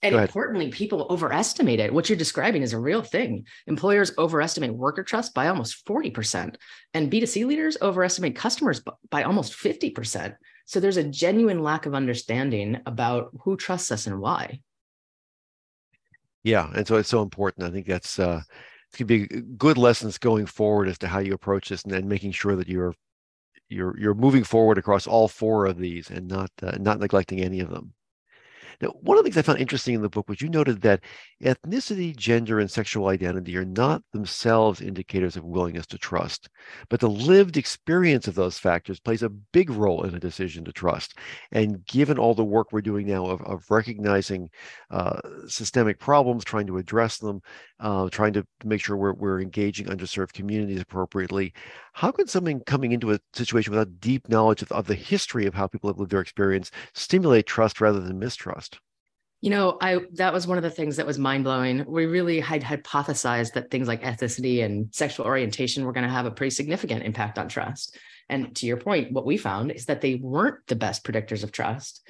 and 0.01 0.15
importantly, 0.15 0.69
people 0.69 1.07
overestimate 1.09 1.79
it. 1.79 1.93
What 1.93 2.07
you're 2.07 2.17
describing 2.17 2.61
is 2.61 2.73
a 2.73 2.79
real 2.79 3.01
thing. 3.01 3.45
Employers 3.67 4.13
overestimate 4.17 4.73
worker 4.73 5.03
trust 5.03 5.33
by 5.33 5.47
almost 5.47 5.85
40%, 5.85 6.55
and 6.93 7.11
B2C 7.11 7.45
leaders 7.45 7.77
overestimate 7.81 8.35
customers 8.35 8.81
by 9.09 9.23
almost 9.23 9.53
50%. 9.53 10.35
So 10.65 10.79
there's 10.79 10.97
a 10.97 11.03
genuine 11.03 11.63
lack 11.63 11.85
of 11.85 11.95
understanding 11.95 12.79
about 12.85 13.31
who 13.41 13.57
trusts 13.57 13.91
us 13.91 14.07
and 14.07 14.19
why. 14.19 14.61
Yeah. 16.43 16.69
And 16.73 16.87
so 16.87 16.95
it's 16.95 17.09
so 17.09 17.21
important. 17.21 17.67
I 17.67 17.71
think 17.71 17.85
that's, 17.85 18.19
uh, 18.19 18.41
going 18.97 19.07
to 19.07 19.27
be 19.27 19.41
good 19.57 19.77
lessons 19.77 20.17
going 20.17 20.45
forward 20.45 20.87
as 20.87 20.97
to 20.99 21.07
how 21.07 21.19
you 21.19 21.33
approach 21.33 21.69
this 21.69 21.83
and 21.83 21.93
then 21.93 22.07
making 22.07 22.31
sure 22.31 22.55
that 22.55 22.67
you're 22.67 22.95
you're 23.69 23.97
you're 23.99 24.15
moving 24.15 24.43
forward 24.43 24.77
across 24.77 25.05
all 25.05 25.27
four 25.27 25.67
of 25.67 25.77
these 25.77 26.09
and 26.09 26.27
not 26.27 26.49
uh, 26.63 26.75
not 26.79 26.99
neglecting 26.99 27.39
any 27.39 27.59
of 27.59 27.69
them 27.69 27.93
now, 28.81 28.89
one 29.01 29.17
of 29.17 29.23
the 29.23 29.29
things 29.29 29.37
I 29.37 29.41
found 29.41 29.59
interesting 29.59 29.95
in 29.95 30.01
the 30.01 30.09
book 30.09 30.29
was 30.29 30.41
you 30.41 30.49
noted 30.49 30.81
that 30.81 31.01
ethnicity, 31.43 32.15
gender, 32.15 32.59
and 32.59 32.69
sexual 32.69 33.07
identity 33.07 33.55
are 33.57 33.65
not 33.65 34.03
themselves 34.13 34.81
indicators 34.81 35.35
of 35.35 35.43
willingness 35.43 35.85
to 35.87 35.97
trust, 35.97 36.49
but 36.89 36.99
the 36.99 37.09
lived 37.09 37.57
experience 37.57 38.27
of 38.27 38.35
those 38.35 38.57
factors 38.57 38.99
plays 38.99 39.23
a 39.23 39.29
big 39.29 39.69
role 39.69 40.03
in 40.03 40.15
a 40.15 40.19
decision 40.19 40.63
to 40.65 40.71
trust. 40.71 41.17
And 41.51 41.85
given 41.85 42.17
all 42.17 42.33
the 42.33 42.43
work 42.43 42.71
we're 42.71 42.81
doing 42.81 43.07
now 43.07 43.25
of, 43.25 43.41
of 43.41 43.63
recognizing 43.69 44.49
uh, 44.91 45.19
systemic 45.47 45.99
problems, 45.99 46.43
trying 46.43 46.67
to 46.67 46.77
address 46.77 47.17
them, 47.17 47.41
uh, 47.79 48.09
trying 48.09 48.33
to 48.33 48.45
make 48.63 48.81
sure 48.81 48.97
we're, 48.97 49.13
we're 49.13 49.41
engaging 49.41 49.87
underserved 49.87 50.33
communities 50.33 50.81
appropriately, 50.81 51.53
how 51.99 52.13
can 52.13 52.27
something 52.27 52.61
coming 52.61 52.93
into 52.93 53.11
a 53.11 53.19
situation 53.33 53.71
without 53.71 53.99
deep 53.99 54.29
knowledge 54.29 54.61
of, 54.61 54.71
of 54.71 54.87
the 54.87 54.95
history 54.95 55.45
of 55.45 55.53
how 55.53 55.67
people 55.67 55.89
have 55.89 55.99
lived 55.99 56.11
their 56.11 56.21
experience 56.21 56.71
stimulate 56.93 57.45
trust 57.45 57.81
rather 57.81 57.99
than 57.99 58.17
mistrust? 58.17 58.79
You 59.41 59.49
know, 59.49 59.77
I 59.81 59.99
that 60.13 60.31
was 60.31 60.47
one 60.47 60.57
of 60.57 60.63
the 60.63 60.69
things 60.69 60.95
that 60.95 61.05
was 61.05 61.19
mind 61.19 61.43
blowing. 61.43 61.83
We 61.85 62.05
really 62.05 62.39
had 62.39 62.63
hypothesized 62.63 63.51
that 63.53 63.69
things 63.69 63.89
like 63.89 64.01
ethnicity 64.01 64.63
and 64.63 64.87
sexual 64.95 65.25
orientation 65.25 65.83
were 65.83 65.91
going 65.91 66.05
to 66.05 66.09
have 66.09 66.25
a 66.25 66.31
pretty 66.31 66.51
significant 66.51 67.03
impact 67.03 67.37
on 67.37 67.49
trust. 67.49 67.97
And 68.29 68.55
to 68.55 68.65
your 68.65 68.77
point, 68.77 69.11
what 69.11 69.25
we 69.25 69.35
found 69.35 69.71
is 69.71 69.87
that 69.87 69.99
they 69.99 70.15
weren't 70.15 70.65
the 70.67 70.77
best 70.77 71.03
predictors 71.03 71.43
of 71.43 71.51
trust. 71.51 72.07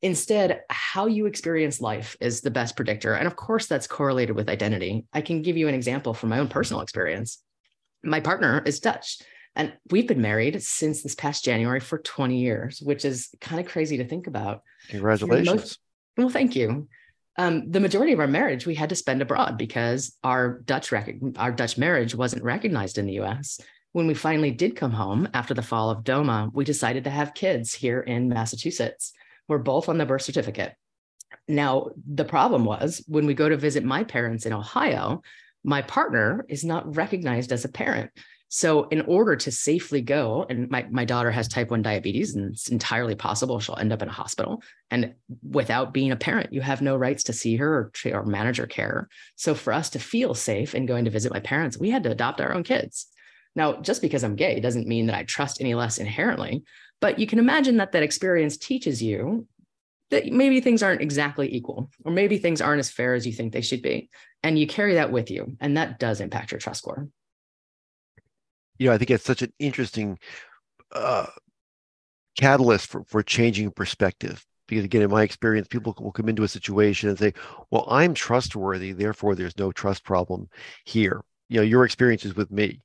Instead, 0.00 0.60
how 0.70 1.06
you 1.06 1.26
experience 1.26 1.80
life 1.80 2.16
is 2.20 2.40
the 2.40 2.52
best 2.52 2.76
predictor. 2.76 3.14
And 3.14 3.26
of 3.26 3.34
course, 3.34 3.66
that's 3.66 3.88
correlated 3.88 4.36
with 4.36 4.48
identity. 4.48 5.06
I 5.12 5.22
can 5.22 5.42
give 5.42 5.56
you 5.56 5.66
an 5.66 5.74
example 5.74 6.14
from 6.14 6.28
my 6.28 6.38
own 6.38 6.48
personal 6.48 6.82
experience. 6.82 7.43
My 8.04 8.20
partner 8.20 8.62
is 8.64 8.80
Dutch, 8.80 9.18
and 9.56 9.72
we've 9.90 10.08
been 10.08 10.20
married 10.20 10.62
since 10.62 11.02
this 11.02 11.14
past 11.14 11.44
January 11.44 11.80
for 11.80 11.98
20 11.98 12.38
years, 12.38 12.80
which 12.80 13.04
is 13.04 13.34
kind 13.40 13.60
of 13.60 13.70
crazy 13.70 13.98
to 13.98 14.04
think 14.04 14.26
about. 14.26 14.62
Congratulations. 14.88 15.46
Most, 15.46 15.78
well, 16.16 16.28
thank 16.28 16.56
you. 16.56 16.88
Um, 17.36 17.70
the 17.70 17.80
majority 17.80 18.12
of 18.12 18.20
our 18.20 18.28
marriage 18.28 18.66
we 18.66 18.76
had 18.76 18.90
to 18.90 18.94
spend 18.94 19.20
abroad 19.20 19.58
because 19.58 20.16
our 20.22 20.60
Dutch 20.60 20.92
rec- 20.92 21.16
our 21.36 21.50
Dutch 21.50 21.76
marriage 21.76 22.14
wasn't 22.14 22.44
recognized 22.44 22.98
in 22.98 23.06
the 23.06 23.14
U.S. 23.14 23.60
When 23.92 24.06
we 24.06 24.14
finally 24.14 24.50
did 24.50 24.76
come 24.76 24.92
home 24.92 25.28
after 25.34 25.54
the 25.54 25.62
fall 25.62 25.90
of 25.90 26.04
DOMA, 26.04 26.50
we 26.52 26.64
decided 26.64 27.04
to 27.04 27.10
have 27.10 27.34
kids 27.34 27.74
here 27.74 28.00
in 28.00 28.28
Massachusetts. 28.28 29.12
We're 29.48 29.58
both 29.58 29.88
on 29.88 29.98
the 29.98 30.06
birth 30.06 30.22
certificate. 30.22 30.74
Now, 31.48 31.90
the 32.06 32.24
problem 32.24 32.64
was 32.64 33.04
when 33.06 33.26
we 33.26 33.34
go 33.34 33.48
to 33.48 33.56
visit 33.56 33.84
my 33.84 34.04
parents 34.04 34.46
in 34.46 34.52
Ohio, 34.52 35.22
my 35.64 35.82
partner 35.82 36.44
is 36.48 36.64
not 36.64 36.96
recognized 36.96 37.50
as 37.50 37.64
a 37.64 37.68
parent. 37.68 38.10
So, 38.48 38.84
in 38.84 39.00
order 39.00 39.34
to 39.34 39.50
safely 39.50 40.00
go, 40.00 40.46
and 40.48 40.70
my, 40.70 40.86
my 40.88 41.04
daughter 41.04 41.30
has 41.32 41.48
type 41.48 41.70
1 41.70 41.82
diabetes, 41.82 42.36
and 42.36 42.52
it's 42.52 42.68
entirely 42.68 43.16
possible 43.16 43.58
she'll 43.58 43.76
end 43.76 43.92
up 43.92 44.00
in 44.00 44.08
a 44.08 44.12
hospital. 44.12 44.62
And 44.92 45.14
without 45.42 45.92
being 45.92 46.12
a 46.12 46.16
parent, 46.16 46.52
you 46.52 46.60
have 46.60 46.80
no 46.80 46.94
rights 46.94 47.24
to 47.24 47.32
see 47.32 47.56
her 47.56 47.90
or, 48.04 48.12
or 48.12 48.24
manage 48.24 48.58
her 48.58 48.66
care. 48.66 49.08
So, 49.34 49.56
for 49.56 49.72
us 49.72 49.90
to 49.90 49.98
feel 49.98 50.34
safe 50.34 50.74
in 50.74 50.86
going 50.86 51.06
to 51.06 51.10
visit 51.10 51.32
my 51.32 51.40
parents, 51.40 51.78
we 51.78 51.90
had 51.90 52.04
to 52.04 52.12
adopt 52.12 52.40
our 52.40 52.54
own 52.54 52.62
kids. 52.62 53.08
Now, 53.56 53.80
just 53.80 54.02
because 54.02 54.22
I'm 54.22 54.36
gay 54.36 54.60
doesn't 54.60 54.86
mean 54.86 55.06
that 55.06 55.16
I 55.16 55.24
trust 55.24 55.60
any 55.60 55.74
less 55.74 55.98
inherently, 55.98 56.62
but 57.00 57.18
you 57.18 57.26
can 57.26 57.38
imagine 57.40 57.78
that 57.78 57.92
that 57.92 58.02
experience 58.02 58.56
teaches 58.56 59.02
you 59.02 59.48
that 60.14 60.26
maybe 60.26 60.60
things 60.60 60.82
aren't 60.82 61.00
exactly 61.00 61.52
equal, 61.52 61.90
or 62.04 62.12
maybe 62.12 62.38
things 62.38 62.60
aren't 62.60 62.80
as 62.80 62.90
fair 62.90 63.14
as 63.14 63.26
you 63.26 63.32
think 63.32 63.52
they 63.52 63.60
should 63.60 63.82
be. 63.82 64.08
And 64.42 64.58
you 64.58 64.66
carry 64.66 64.94
that 64.94 65.10
with 65.10 65.30
you, 65.30 65.56
and 65.60 65.76
that 65.76 65.98
does 65.98 66.20
impact 66.20 66.52
your 66.52 66.60
trust 66.60 66.78
score. 66.78 67.08
You 68.78 68.88
know, 68.88 68.94
I 68.94 68.98
think 68.98 69.10
it's 69.10 69.24
such 69.24 69.42
an 69.42 69.52
interesting 69.58 70.18
uh, 70.92 71.26
catalyst 72.38 72.86
for, 72.86 73.04
for 73.04 73.22
changing 73.22 73.70
perspective. 73.72 74.44
Because 74.66 74.84
again, 74.84 75.02
in 75.02 75.10
my 75.10 75.22
experience, 75.22 75.68
people 75.68 75.94
will 75.98 76.12
come 76.12 76.28
into 76.28 76.42
a 76.42 76.48
situation 76.48 77.08
and 77.08 77.18
say, 77.18 77.34
Well, 77.70 77.86
I'm 77.90 78.14
trustworthy, 78.14 78.92
therefore 78.92 79.34
there's 79.34 79.58
no 79.58 79.72
trust 79.72 80.04
problem 80.04 80.48
here. 80.84 81.22
You 81.48 81.58
know, 81.58 81.64
your 81.64 81.84
experience 81.84 82.24
is 82.24 82.34
with 82.34 82.50
me 82.50 82.80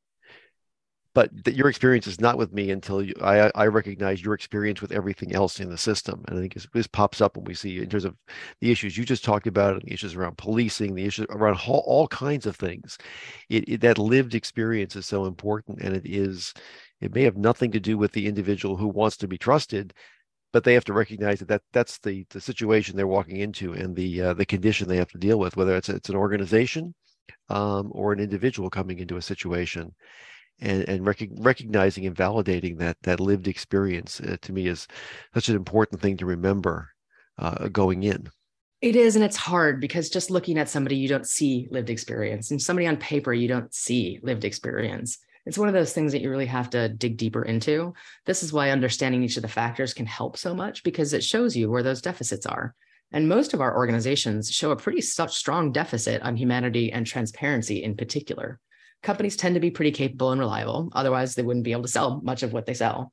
but 1.19 1.43
that 1.43 1.53
your 1.53 1.67
experience 1.67 2.07
is 2.07 2.21
not 2.21 2.37
with 2.37 2.53
me 2.53 2.71
until 2.71 3.03
you, 3.03 3.13
I, 3.19 3.51
I 3.53 3.67
recognize 3.67 4.23
your 4.23 4.33
experience 4.33 4.81
with 4.81 4.93
everything 4.93 5.35
else 5.35 5.59
in 5.59 5.69
the 5.69 5.77
system. 5.77 6.23
And 6.29 6.37
I 6.37 6.41
think 6.41 6.55
this 6.71 6.87
pops 6.87 7.19
up 7.19 7.35
when 7.35 7.43
we 7.43 7.53
see 7.53 7.79
in 7.79 7.89
terms 7.89 8.05
of 8.05 8.15
the 8.61 8.71
issues 8.71 8.97
you 8.97 9.03
just 9.03 9.25
talked 9.25 9.45
about, 9.45 9.73
and 9.73 9.81
the 9.81 9.91
issues 9.91 10.15
around 10.15 10.37
policing, 10.37 10.95
the 10.95 11.03
issues 11.03 11.25
around 11.29 11.59
all, 11.67 11.83
all 11.85 12.07
kinds 12.07 12.45
of 12.45 12.55
things. 12.55 12.97
It, 13.49 13.67
it, 13.67 13.81
that 13.81 13.97
lived 13.97 14.33
experience 14.33 14.95
is 14.95 15.07
so 15.07 15.25
important, 15.25 15.81
and 15.81 15.93
it 15.93 16.03
is. 16.05 16.53
It 17.01 17.13
may 17.13 17.23
have 17.23 17.35
nothing 17.35 17.71
to 17.71 17.81
do 17.81 17.97
with 17.97 18.13
the 18.13 18.25
individual 18.25 18.77
who 18.77 18.87
wants 18.87 19.17
to 19.17 19.27
be 19.27 19.37
trusted, 19.37 19.93
but 20.53 20.63
they 20.63 20.73
have 20.73 20.85
to 20.85 20.93
recognize 20.93 21.39
that, 21.39 21.49
that 21.49 21.63
that's 21.73 21.99
the 21.99 22.25
the 22.29 22.39
situation 22.39 22.95
they're 22.95 23.07
walking 23.07 23.41
into 23.41 23.73
and 23.73 23.93
the 23.93 24.21
uh, 24.21 24.33
the 24.35 24.45
condition 24.45 24.87
they 24.87 24.95
have 24.95 25.11
to 25.11 25.17
deal 25.17 25.37
with, 25.37 25.57
whether 25.57 25.75
it's 25.75 25.89
it's 25.89 26.07
an 26.07 26.15
organization 26.15 26.93
um, 27.49 27.89
or 27.91 28.13
an 28.13 28.21
individual 28.21 28.69
coming 28.69 28.99
into 28.99 29.17
a 29.17 29.21
situation 29.21 29.93
and, 30.61 30.87
and 30.87 31.05
rec- 31.05 31.29
recognizing 31.37 32.05
and 32.05 32.15
validating 32.15 32.77
that 32.79 32.97
that 33.03 33.19
lived 33.19 33.47
experience 33.47 34.19
uh, 34.21 34.37
to 34.41 34.53
me 34.53 34.67
is 34.67 34.87
such 35.33 35.49
an 35.49 35.55
important 35.55 36.01
thing 36.01 36.17
to 36.17 36.25
remember 36.25 36.89
uh, 37.37 37.67
going 37.69 38.03
in. 38.03 38.29
It 38.81 38.95
is, 38.95 39.15
and 39.15 39.25
it's 39.25 39.35
hard 39.35 39.81
because 39.81 40.09
just 40.09 40.31
looking 40.31 40.57
at 40.57 40.69
somebody, 40.69 40.95
you 40.95 41.09
don't 41.09 41.27
see 41.27 41.67
lived 41.69 41.89
experience, 41.89 42.51
and 42.51 42.61
somebody 42.61 42.87
on 42.87 42.97
paper, 42.97 43.33
you 43.33 43.47
don't 43.47 43.73
see 43.73 44.19
lived 44.23 44.45
experience. 44.45 45.17
It's 45.45 45.57
one 45.57 45.67
of 45.67 45.73
those 45.73 45.93
things 45.93 46.11
that 46.11 46.21
you 46.21 46.29
really 46.29 46.45
have 46.45 46.69
to 46.71 46.89
dig 46.89 47.17
deeper 47.17 47.43
into. 47.43 47.93
This 48.25 48.43
is 48.43 48.53
why 48.53 48.69
understanding 48.69 49.23
each 49.23 49.35
of 49.35 49.41
the 49.41 49.47
factors 49.47 49.93
can 49.93 50.05
help 50.05 50.37
so 50.37 50.53
much 50.53 50.83
because 50.83 51.11
it 51.13 51.23
shows 51.23 51.57
you 51.57 51.69
where 51.69 51.83
those 51.83 52.01
deficits 52.01 52.45
are. 52.45 52.75
And 53.11 53.27
most 53.27 53.53
of 53.53 53.61
our 53.61 53.75
organizations 53.75 54.51
show 54.51 54.71
a 54.71 54.75
pretty 54.75 55.01
strong 55.01 55.71
deficit 55.71 56.21
on 56.21 56.37
humanity 56.37 56.91
and 56.91 57.05
transparency 57.05 57.83
in 57.83 57.97
particular 57.97 58.59
companies 59.03 59.35
tend 59.35 59.55
to 59.55 59.61
be 59.61 59.71
pretty 59.71 59.91
capable 59.91 60.31
and 60.31 60.39
reliable. 60.39 60.89
Otherwise, 60.93 61.35
they 61.35 61.43
wouldn't 61.43 61.65
be 61.65 61.71
able 61.71 61.83
to 61.83 61.87
sell 61.87 62.21
much 62.23 62.43
of 62.43 62.53
what 62.53 62.65
they 62.65 62.73
sell. 62.73 63.11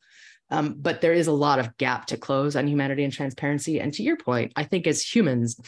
Um, 0.50 0.76
but 0.78 1.00
there 1.00 1.12
is 1.12 1.26
a 1.26 1.32
lot 1.32 1.58
of 1.58 1.76
gap 1.76 2.06
to 2.06 2.16
close 2.16 2.56
on 2.56 2.68
humanity 2.68 3.04
and 3.04 3.12
transparency. 3.12 3.80
And 3.80 3.92
to 3.94 4.02
your 4.02 4.16
point, 4.16 4.52
I 4.56 4.64
think 4.64 4.86
as 4.86 5.02
humans, 5.02 5.60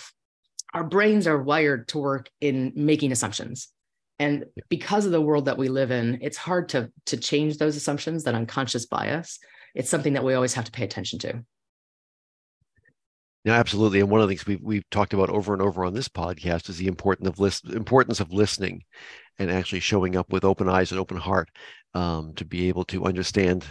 our 0.75 0.85
brains 0.85 1.27
are 1.27 1.43
wired 1.43 1.89
to 1.89 1.99
work 1.99 2.31
in 2.41 2.73
making 2.77 3.13
assumptions. 3.13 3.69
And 4.21 4.47
because 4.69 5.05
of 5.07 5.13
the 5.13 5.21
world 5.21 5.47
that 5.47 5.59
we 5.59 5.69
live 5.69 5.91
in, 5.91 6.19
it's 6.23 6.37
hard 6.37 6.69
to, 6.71 6.91
to 7.07 7.17
change 7.17 7.59
those 7.59 7.77
assumptions, 7.77 8.25
that 8.25 8.35
unconscious 8.35 8.87
bias. 8.87 9.39
It's 9.75 9.91
something 9.91 10.15
that 10.15 10.25
we 10.25 10.35
always 10.35 10.55
have 10.55 10.65
to 10.65 10.73
pay 10.73 10.85
attention 10.85 11.19
to. 11.21 11.45
Yeah, 13.45 13.54
absolutely. 13.54 14.00
And 14.00 14.11
one 14.11 14.21
of 14.21 14.28
the 14.28 14.35
things 14.35 14.47
we've 14.47 14.61
we've 14.61 14.90
talked 14.90 15.14
about 15.14 15.30
over 15.30 15.52
and 15.52 15.62
over 15.62 15.85
on 15.85 15.95
this 15.95 16.09
podcast 16.09 16.68
is 16.68 16.76
the 16.76 16.88
importance 16.88 17.28
of 17.28 17.38
list 17.38 17.66
importance 17.66 18.21
of 18.21 18.33
listening 18.33 18.83
and 19.38 19.50
actually 19.50 19.80
showing 19.80 20.16
up 20.16 20.33
with 20.33 20.45
open 20.45 20.68
eyes 20.68 20.90
and 20.90 21.00
open 21.00 21.16
heart 21.16 21.49
um, 21.95 22.35
to 22.35 22.45
be 22.45 22.68
able 22.68 22.85
to 22.85 23.04
understand 23.04 23.64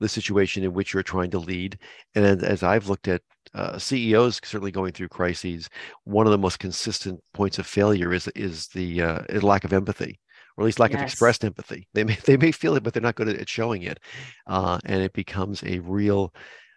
the 0.00 0.08
situation 0.08 0.64
in 0.64 0.72
which 0.72 0.92
you're 0.92 1.02
trying 1.02 1.30
to 1.30 1.38
lead. 1.38 1.78
And 2.14 2.42
as 2.42 2.62
I've 2.62 2.88
looked 2.88 3.08
at 3.08 3.22
uh, 3.54 3.78
CEOs 3.78 4.40
certainly 4.42 4.72
going 4.72 4.92
through 4.92 5.08
crises, 5.08 5.68
one 6.04 6.26
of 6.26 6.32
the 6.32 6.38
most 6.38 6.58
consistent 6.58 7.20
points 7.32 7.58
of 7.58 7.66
failure 7.66 8.12
is 8.12 8.28
is 8.28 8.68
the 8.68 9.02
uh, 9.02 9.40
lack 9.42 9.64
of 9.64 9.72
empathy, 9.72 10.18
or 10.56 10.64
at 10.64 10.66
least 10.66 10.80
lack 10.80 10.92
yes. 10.92 11.00
of 11.00 11.04
expressed 11.04 11.44
empathy. 11.44 11.86
They 11.94 12.04
may 12.04 12.16
they 12.24 12.36
may 12.36 12.52
feel 12.52 12.74
it, 12.74 12.82
but 12.82 12.94
they're 12.94 13.02
not 13.02 13.14
good 13.14 13.28
at 13.28 13.48
showing 13.48 13.82
it, 13.82 14.00
uh, 14.46 14.78
and 14.84 15.02
it 15.02 15.12
becomes 15.12 15.62
a 15.62 15.78
real 15.80 16.34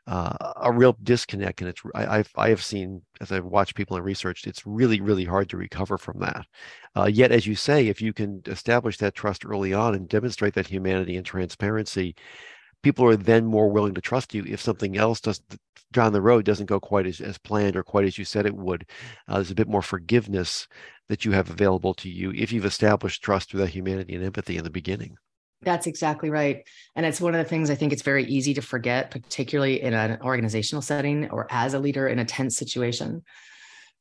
uh, 0.08 0.54
a 0.56 0.72
real 0.72 0.98
disconnect. 1.04 1.62
And 1.62 1.70
it's 1.70 1.82
I, 1.94 2.18
have 2.18 2.32
I 2.36 2.50
have 2.50 2.64
seen 2.64 3.02
as 3.22 3.32
I've 3.32 3.46
watched 3.46 3.76
people 3.76 3.98
and 3.98 4.06
researched, 4.06 4.48
it's 4.48 4.66
really 4.66 5.02
really 5.02 5.26
hard 5.26 5.50
to 5.50 5.58
recover 5.58 5.98
from 5.98 6.20
that. 6.20 6.46
Uh, 6.96 7.06
yet, 7.06 7.32
as 7.32 7.46
you 7.46 7.56
say, 7.56 7.88
if 7.88 8.02
you 8.02 8.14
can 8.14 8.42
establish 8.48 8.98
that 8.98 9.16
trust 9.16 9.46
early 9.46 9.74
on 9.74 9.96
and 9.96 10.10
demonstrate 10.10 10.54
that 10.56 10.68
humanity 10.68 11.18
and 11.18 11.26
transparency, 11.26 12.16
people 12.84 13.06
are 13.06 13.18
then 13.18 13.46
more 13.46 13.70
willing 13.70 13.94
to 13.94 14.02
trust 14.02 14.34
you 14.34 14.44
if 14.48 14.62
something 14.62 14.98
else 14.98 15.20
does 15.20 15.42
down 15.94 16.14
the 16.14 16.22
road 16.22 16.46
doesn't 16.46 16.66
go 16.66 16.80
quite 16.80 17.08
as, 17.08 17.22
as 17.22 17.38
planned 17.38 17.76
or 17.76 17.84
quite 17.84 18.06
as 18.06 18.18
you 18.18 18.26
said 18.26 18.46
it 18.46 18.56
would. 18.56 18.86
Uh, 19.28 19.36
there's 19.36 19.52
a 19.52 19.56
bit 19.56 19.70
more 19.70 19.82
forgiveness 19.82 20.68
that 21.08 21.24
you 21.24 21.32
have 21.32 21.50
available 21.50 21.94
to 21.94 22.10
you 22.10 22.32
if 22.36 22.52
you've 22.52 22.66
established 22.66 23.24
trust 23.24 23.50
through 23.50 23.62
that 23.62 23.70
humanity 23.70 24.16
and 24.16 24.24
empathy 24.24 24.58
in 24.58 24.64
the 24.64 24.70
beginning. 24.70 25.18
That's 25.62 25.88
exactly 25.88 26.30
right. 26.30 26.68
And 26.96 27.06
it's 27.06 27.20
one 27.20 27.34
of 27.34 27.44
the 27.44 27.50
things 27.50 27.70
I 27.70 27.76
think 27.76 27.92
it's 27.92 28.04
very 28.04 28.26
easy 28.26 28.54
to 28.56 28.62
forget, 28.62 29.12
particularly 29.12 29.82
in 29.82 29.94
an 29.94 30.20
organizational 30.22 30.82
setting 30.82 31.30
or 31.30 31.48
as 31.50 31.74
a 31.74 31.80
leader 31.80 32.08
in 32.08 32.20
a 32.20 32.26
tense 32.26 32.58
situation. 32.58 33.24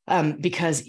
Um, 0.08 0.36
because, 0.36 0.88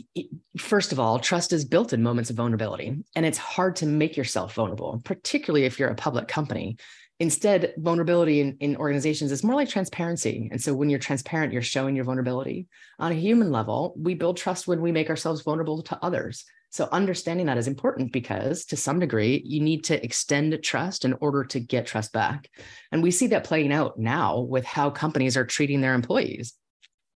first 0.60 0.92
of 0.92 1.00
all, 1.00 1.18
trust 1.18 1.52
is 1.52 1.66
built 1.66 1.92
in 1.92 2.04
moments 2.04 2.30
of 2.30 2.36
vulnerability, 2.36 3.04
and 3.16 3.26
it's 3.26 3.40
hard 3.40 3.76
to 3.78 3.88
make 3.88 4.16
yourself 4.16 4.54
vulnerable, 4.54 5.02
particularly 5.04 5.66
if 5.66 5.80
you're 5.80 5.90
a 5.90 5.96
public 5.96 6.28
company. 6.28 6.78
Instead, 7.20 7.74
vulnerability 7.78 8.42
in, 8.42 8.58
in 8.60 8.76
organizations 8.76 9.32
is 9.32 9.44
more 9.44 9.56
like 9.56 9.70
transparency. 9.70 10.50
And 10.52 10.62
so, 10.62 10.76
when 10.76 10.92
you're 10.92 11.00
transparent, 11.00 11.52
you're 11.52 11.64
showing 11.64 11.96
your 11.96 12.06
vulnerability. 12.06 12.68
On 13.00 13.12
a 13.12 13.16
human 13.16 13.52
level, 13.52 13.96
we 13.98 14.14
build 14.14 14.38
trust 14.38 14.68
when 14.68 14.82
we 14.82 14.92
make 14.92 15.10
ourselves 15.10 15.42
vulnerable 15.42 15.82
to 15.82 15.98
others. 16.04 16.46
So 16.70 16.90
understanding 16.92 17.46
that 17.46 17.58
is 17.58 17.68
important 17.68 18.12
because 18.12 18.66
to 18.66 18.78
some 18.78 19.00
degree, 19.00 19.42
you 19.46 19.62
need 19.62 19.86
to 19.86 20.04
extend 20.04 20.58
trust 20.62 21.06
in 21.06 21.14
order 21.22 21.44
to 21.46 21.60
get 21.60 21.88
trust 21.88 22.12
back. 22.12 22.50
And 22.92 23.02
we 23.02 23.12
see 23.12 23.28
that 23.28 23.46
playing 23.46 23.72
out 23.72 23.98
now 23.98 24.40
with 24.42 24.66
how 24.66 24.90
companies 24.90 25.38
are 25.38 25.46
treating 25.46 25.82
their 25.82 25.94
employees. 25.94 26.54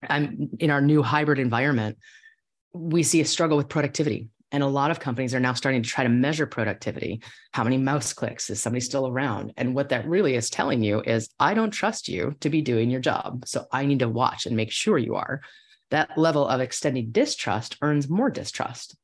I'm 0.08 0.26
um, 0.26 0.50
in 0.60 0.72
our 0.72 0.82
new 0.82 1.04
hybrid 1.04 1.38
environment, 1.38 1.98
we 2.74 3.04
see 3.04 3.22
a 3.22 3.26
struggle 3.26 3.58
with 3.58 3.70
productivity. 3.70 4.30
And 4.54 4.64
a 4.64 4.68
lot 4.68 4.92
of 4.92 5.00
companies 5.00 5.34
are 5.34 5.40
now 5.40 5.54
starting 5.54 5.82
to 5.82 5.90
try 5.90 6.04
to 6.04 6.10
measure 6.10 6.46
productivity. 6.46 7.22
How 7.54 7.64
many 7.64 7.78
mouse 7.78 8.12
clicks? 8.12 8.50
Is 8.50 8.62
somebody 8.62 8.82
still 8.82 9.08
around? 9.08 9.54
And 9.56 9.74
what 9.74 9.90
that 9.90 10.08
really 10.08 10.36
is 10.36 10.50
telling 10.50 10.84
you 10.84 11.02
is, 11.02 11.30
I 11.40 11.54
don't 11.54 11.72
trust 11.72 12.10
you 12.10 12.36
to 12.42 12.50
be 12.50 12.62
doing 12.62 12.90
your 12.90 13.00
job. 13.00 13.48
So 13.48 13.66
I 13.72 13.86
need 13.86 14.00
to 14.00 14.10
watch 14.10 14.46
and 14.46 14.58
make 14.58 14.72
sure 14.72 14.98
you 14.98 15.16
are. 15.16 15.42
That 15.90 16.18
level 16.18 16.48
of 16.48 16.60
extending 16.60 17.12
distrust 17.12 17.78
earns 17.82 18.10
more 18.10 18.30
distrust. 18.30 18.98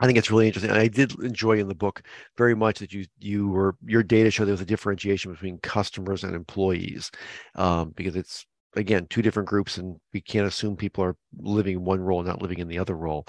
I 0.00 0.06
think 0.06 0.18
it's 0.18 0.30
really 0.30 0.46
interesting. 0.46 0.70
And 0.70 0.80
I 0.80 0.88
did 0.88 1.18
enjoy 1.20 1.58
in 1.58 1.68
the 1.68 1.74
book 1.74 2.02
very 2.36 2.54
much 2.54 2.78
that 2.80 2.92
you 2.92 3.06
you 3.18 3.48
were 3.48 3.76
your 3.84 4.02
data 4.02 4.30
showed 4.30 4.46
there 4.46 4.52
was 4.52 4.60
a 4.60 4.66
differentiation 4.66 5.32
between 5.32 5.58
customers 5.58 6.24
and 6.24 6.34
employees, 6.34 7.10
um, 7.54 7.92
because 7.96 8.16
it's 8.16 8.44
again 8.76 9.06
two 9.08 9.22
different 9.22 9.48
groups, 9.48 9.78
and 9.78 9.96
we 10.12 10.20
can't 10.20 10.46
assume 10.46 10.76
people 10.76 11.04
are 11.04 11.16
living 11.38 11.84
one 11.84 12.00
role, 12.00 12.20
and 12.20 12.28
not 12.28 12.42
living 12.42 12.58
in 12.58 12.68
the 12.68 12.78
other 12.78 12.96
role. 12.96 13.26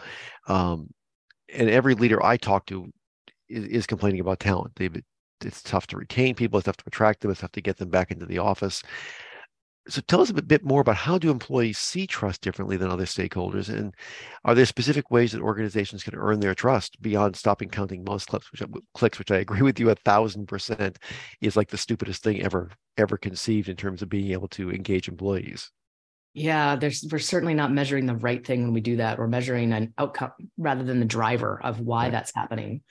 Um, 0.48 0.90
and 1.54 1.70
every 1.70 1.94
leader 1.94 2.24
I 2.26 2.38
talk 2.38 2.66
to 2.68 2.92
is, 3.48 3.66
is 3.66 3.88
complaining 3.88 4.20
about 4.22 4.40
talent. 4.40 4.76
They 4.76 4.90
it's 5.44 5.62
tough 5.62 5.88
to 5.88 5.98
retain 5.98 6.34
people, 6.34 6.58
it's 6.58 6.66
tough 6.66 6.78
to 6.78 6.84
attract 6.88 7.22
them, 7.22 7.32
it's 7.32 7.42
tough 7.42 7.52
to 7.52 7.62
get 7.62 7.78
them 7.78 7.90
back 7.90 8.12
into 8.12 8.26
the 8.26 8.40
office. 8.40 8.82
So 9.88 10.02
tell 10.08 10.22
us 10.22 10.30
a 10.30 10.34
bit 10.34 10.64
more 10.64 10.82
about 10.82 10.96
how 10.96 11.18
do 11.18 11.30
employees 11.30 11.78
see 11.78 12.08
trust 12.08 12.42
differently 12.42 12.76
than 12.78 12.90
other 12.90 13.06
stakeholders 13.06 13.70
and 13.70 13.94
are 14.44 14.56
there 14.56 14.66
specific 14.66 15.12
ways 15.12 15.32
that 15.32 15.42
organizations 15.42 16.04
can 16.04 16.16
earn 16.16 16.40
their 16.40 16.56
trust 16.56 17.02
beyond 17.02 17.36
stopping 17.36 17.70
counting 17.70 18.04
mouse 18.04 18.26
clicks 18.26 18.52
which, 18.52 18.62
uh, 18.62 18.68
clicks 18.94 19.20
which 19.20 19.32
i 19.32 19.38
agree 19.38 19.62
with 19.62 19.80
you 19.80 19.90
a 19.90 19.96
thousand 19.96 20.48
percent 20.48 20.98
is 21.42 21.56
like 21.56 21.70
the 21.70 21.78
stupidest 21.78 22.24
thing 22.24 22.42
ever 22.42 22.72
ever 22.98 23.18
conceived 23.18 23.70
in 23.70 23.76
terms 23.76 24.02
of 24.02 24.10
being 24.10 24.32
able 24.32 24.48
to 24.50 24.72
engage 24.72 25.08
employees? 25.08 25.72
Yeah 26.34 26.76
there's 26.76 27.06
we're 27.10 27.20
certainly 27.20 27.54
not 27.54 27.72
measuring 27.72 28.06
the 28.06 28.16
right 28.16 28.46
thing 28.46 28.64
when 28.64 28.74
we 28.74 28.82
do 28.82 28.98
that. 28.98 29.18
We're 29.18 29.28
measuring 29.28 29.72
an 29.72 29.94
outcome 29.98 30.32
rather 30.58 30.84
than 30.84 31.00
the 31.00 31.06
driver 31.06 31.62
of 31.64 31.80
why 31.80 32.04
right. 32.04 32.12
that's 32.12 32.34
happening 32.36 32.82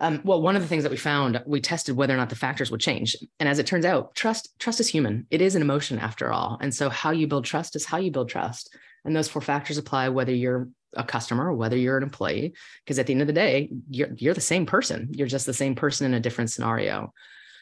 um, 0.00 0.20
well, 0.24 0.40
one 0.40 0.56
of 0.56 0.62
the 0.62 0.68
things 0.68 0.82
that 0.82 0.90
we 0.90 0.96
found, 0.96 1.42
we 1.46 1.60
tested 1.60 1.96
whether 1.96 2.14
or 2.14 2.16
not 2.16 2.30
the 2.30 2.36
factors 2.36 2.70
would 2.70 2.80
change. 2.80 3.16
And 3.38 3.48
as 3.48 3.58
it 3.58 3.66
turns 3.66 3.84
out, 3.84 4.14
trust, 4.14 4.58
trust 4.58 4.80
is 4.80 4.88
human. 4.88 5.26
It 5.30 5.40
is 5.42 5.54
an 5.54 5.62
emotion 5.62 5.98
after 5.98 6.32
all. 6.32 6.58
And 6.60 6.74
so 6.74 6.88
how 6.88 7.10
you 7.10 7.26
build 7.26 7.44
trust 7.44 7.76
is 7.76 7.84
how 7.84 7.98
you 7.98 8.10
build 8.10 8.28
trust. 8.28 8.74
And 9.04 9.14
those 9.14 9.28
four 9.28 9.42
factors 9.42 9.78
apply 9.78 10.08
whether 10.08 10.34
you're 10.34 10.68
a 10.94 11.04
customer 11.04 11.48
or 11.48 11.54
whether 11.54 11.76
you're 11.76 11.98
an 11.98 12.02
employee. 12.02 12.54
Because 12.84 12.98
at 12.98 13.06
the 13.06 13.12
end 13.12 13.20
of 13.20 13.26
the 13.26 13.32
day, 13.32 13.70
you're, 13.90 14.10
you're 14.16 14.34
the 14.34 14.40
same 14.40 14.66
person. 14.66 15.10
You're 15.12 15.28
just 15.28 15.46
the 15.46 15.54
same 15.54 15.74
person 15.74 16.06
in 16.06 16.14
a 16.14 16.20
different 16.20 16.50
scenario. 16.50 17.12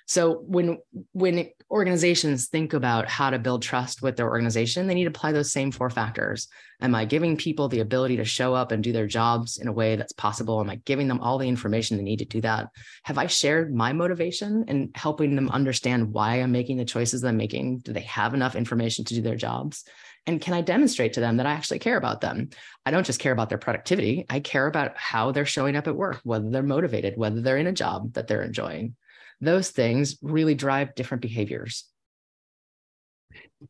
So 0.07 0.42
when 0.47 0.78
when 1.12 1.50
organizations 1.71 2.49
think 2.49 2.73
about 2.73 3.09
how 3.09 3.29
to 3.29 3.39
build 3.39 3.63
trust 3.63 4.01
with 4.01 4.17
their 4.17 4.29
organization, 4.29 4.87
they 4.87 4.95
need 4.95 5.05
to 5.05 5.11
apply 5.11 5.33
those 5.33 5.53
same 5.53 5.71
four 5.71 5.91
factors. 5.91 6.49
Am 6.81 6.95
I 6.95 7.05
giving 7.05 7.37
people 7.37 7.69
the 7.69 7.81
ability 7.81 8.17
to 8.17 8.25
show 8.25 8.55
up 8.55 8.73
and 8.73 8.83
do 8.83 8.93
their 8.93 9.07
jobs 9.07 9.59
in 9.59 9.69
a 9.69 9.73
way 9.73 9.97
that's 9.97 10.13
possible? 10.13 10.61
Am 10.61 10.71
I 10.71 10.77
giving 10.77 11.09
them 11.09 11.21
all 11.21 11.37
the 11.37 11.49
information 11.49 11.97
they 11.97 12.03
need 12.03 12.21
to 12.21 12.25
do 12.25 12.41
that? 12.41 12.69
Have 13.05 13.19
I 13.19 13.27
shared 13.27 13.75
my 13.75 13.93
motivation 13.93 14.65
and 14.69 14.91
helping 14.95 15.37
them 15.37 15.51
understand 15.51 16.13
why 16.13 16.37
I'm 16.37 16.53
making 16.53 16.79
the 16.79 16.85
choices 16.85 17.23
I'm 17.23 17.37
making? 17.37 17.81
Do 17.81 17.93
they 17.93 18.01
have 18.03 18.33
enough 18.33 18.57
information 18.57 19.05
to 19.05 19.15
do 19.15 19.21
their 19.21 19.37
jobs? 19.37 19.85
And 20.27 20.41
can 20.41 20.55
I 20.55 20.63
demonstrate 20.63 21.15
to 21.15 21.21
them 21.21 21.37
that 21.39 21.47
I 21.47 21.53
actually 21.53 21.81
care 21.81 21.97
about 21.97 22.21
them? 22.21 22.51
I 22.87 22.91
don't 22.91 23.07
just 23.07 23.21
care 23.21 23.33
about 23.33 23.51
their 23.51 23.59
productivity. 23.59 24.25
I 24.31 24.41
care 24.41 24.67
about 24.67 24.97
how 24.97 25.33
they're 25.33 25.47
showing 25.47 25.77
up 25.77 25.87
at 25.87 25.97
work, 25.97 26.21
whether 26.23 26.49
they're 26.49 26.63
motivated, 26.63 27.17
whether 27.17 27.41
they're 27.41 27.57
in 27.59 27.67
a 27.67 27.73
job 27.73 28.15
that 28.15 28.27
they're 28.27 28.43
enjoying 28.43 28.95
those 29.40 29.71
things 29.71 30.16
really 30.23 30.54
drive 30.54 30.95
different 30.95 31.23
behaviors. 31.23 31.85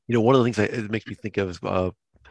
You 0.06 0.14
know, 0.14 0.20
one 0.20 0.34
of 0.34 0.40
the 0.40 0.44
things 0.44 0.56
that 0.56 0.70
it 0.70 0.90
makes 0.90 1.06
me 1.06 1.14
think 1.14 1.36
of 1.36 1.50
is 1.50 1.58
uh, 1.62 1.90
a 1.90 2.30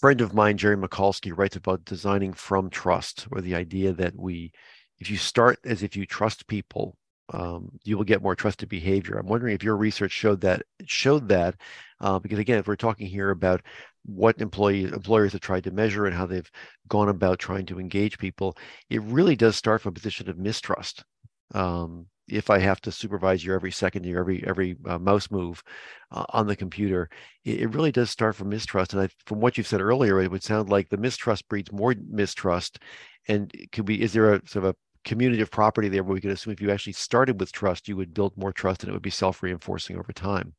friend 0.00 0.20
of 0.20 0.34
mine, 0.34 0.56
Jerry 0.56 0.76
Michalski, 0.76 1.36
writes 1.36 1.56
about 1.56 1.84
designing 1.84 2.32
from 2.32 2.70
trust, 2.70 3.26
or 3.32 3.40
the 3.40 3.54
idea 3.54 3.92
that 3.92 4.14
we, 4.16 4.52
if 4.98 5.10
you 5.10 5.16
start 5.16 5.58
as 5.64 5.82
if 5.82 5.96
you 5.96 6.06
trust 6.06 6.46
people, 6.46 6.96
um, 7.32 7.70
you 7.84 7.96
will 7.96 8.04
get 8.04 8.22
more 8.22 8.36
trusted 8.36 8.68
behavior. 8.68 9.18
I'm 9.18 9.26
wondering 9.26 9.54
if 9.54 9.64
your 9.64 9.76
research 9.76 10.12
showed 10.12 10.40
that 10.42 10.62
showed 10.84 11.28
that, 11.28 11.56
uh, 12.00 12.18
because 12.18 12.38
again, 12.38 12.58
if 12.58 12.68
we're 12.68 12.76
talking 12.76 13.06
here 13.06 13.30
about 13.30 13.62
what 14.04 14.40
employees 14.40 14.92
employers 14.92 15.32
have 15.32 15.40
tried 15.40 15.64
to 15.64 15.72
measure 15.72 16.06
and 16.06 16.14
how 16.14 16.26
they've 16.26 16.50
gone 16.88 17.08
about 17.08 17.40
trying 17.40 17.66
to 17.66 17.80
engage 17.80 18.18
people, 18.18 18.56
it 18.90 19.02
really 19.02 19.34
does 19.34 19.56
start 19.56 19.80
from 19.80 19.90
a 19.90 19.94
position 19.94 20.30
of 20.30 20.38
mistrust. 20.38 21.02
Um, 21.52 22.06
if 22.28 22.50
I 22.50 22.58
have 22.58 22.80
to 22.82 22.92
supervise 22.92 23.44
your 23.44 23.54
every 23.54 23.70
second, 23.70 24.04
your 24.04 24.20
every 24.20 24.44
every 24.46 24.76
uh, 24.86 24.98
mouse 24.98 25.30
move 25.30 25.62
uh, 26.10 26.24
on 26.30 26.46
the 26.46 26.56
computer, 26.56 27.08
it, 27.44 27.60
it, 27.62 27.74
really 27.74 27.92
does 27.92 28.10
start 28.10 28.36
from 28.36 28.48
mistrust. 28.48 28.92
And 28.92 29.02
I, 29.02 29.08
from 29.26 29.40
what 29.40 29.56
you've 29.56 29.66
said 29.66 29.80
earlier, 29.80 30.20
it 30.20 30.30
would 30.30 30.42
sound 30.42 30.68
like 30.68 30.88
the 30.88 30.96
mistrust 30.96 31.48
breeds 31.48 31.72
more 31.72 31.94
mistrust. 32.08 32.78
And 33.28 33.52
could 33.72 33.86
be 33.86 34.02
is 34.02 34.12
there 34.12 34.34
a 34.34 34.48
sort 34.48 34.64
of 34.64 34.74
a 34.74 34.76
community 35.04 35.40
of 35.40 35.50
property 35.50 35.88
there 35.88 36.02
where 36.02 36.14
we 36.14 36.20
could 36.20 36.32
assume 36.32 36.52
if 36.52 36.60
you 36.60 36.70
actually 36.70 36.92
started 36.92 37.40
with 37.40 37.52
trust, 37.52 37.88
you 37.88 37.96
would 37.96 38.12
build 38.12 38.36
more 38.36 38.52
trust 38.52 38.82
and 38.82 38.90
it 38.90 38.92
would 38.92 39.02
be 39.02 39.10
self-reinforcing 39.10 39.96
over 39.96 40.12
time? 40.12 40.54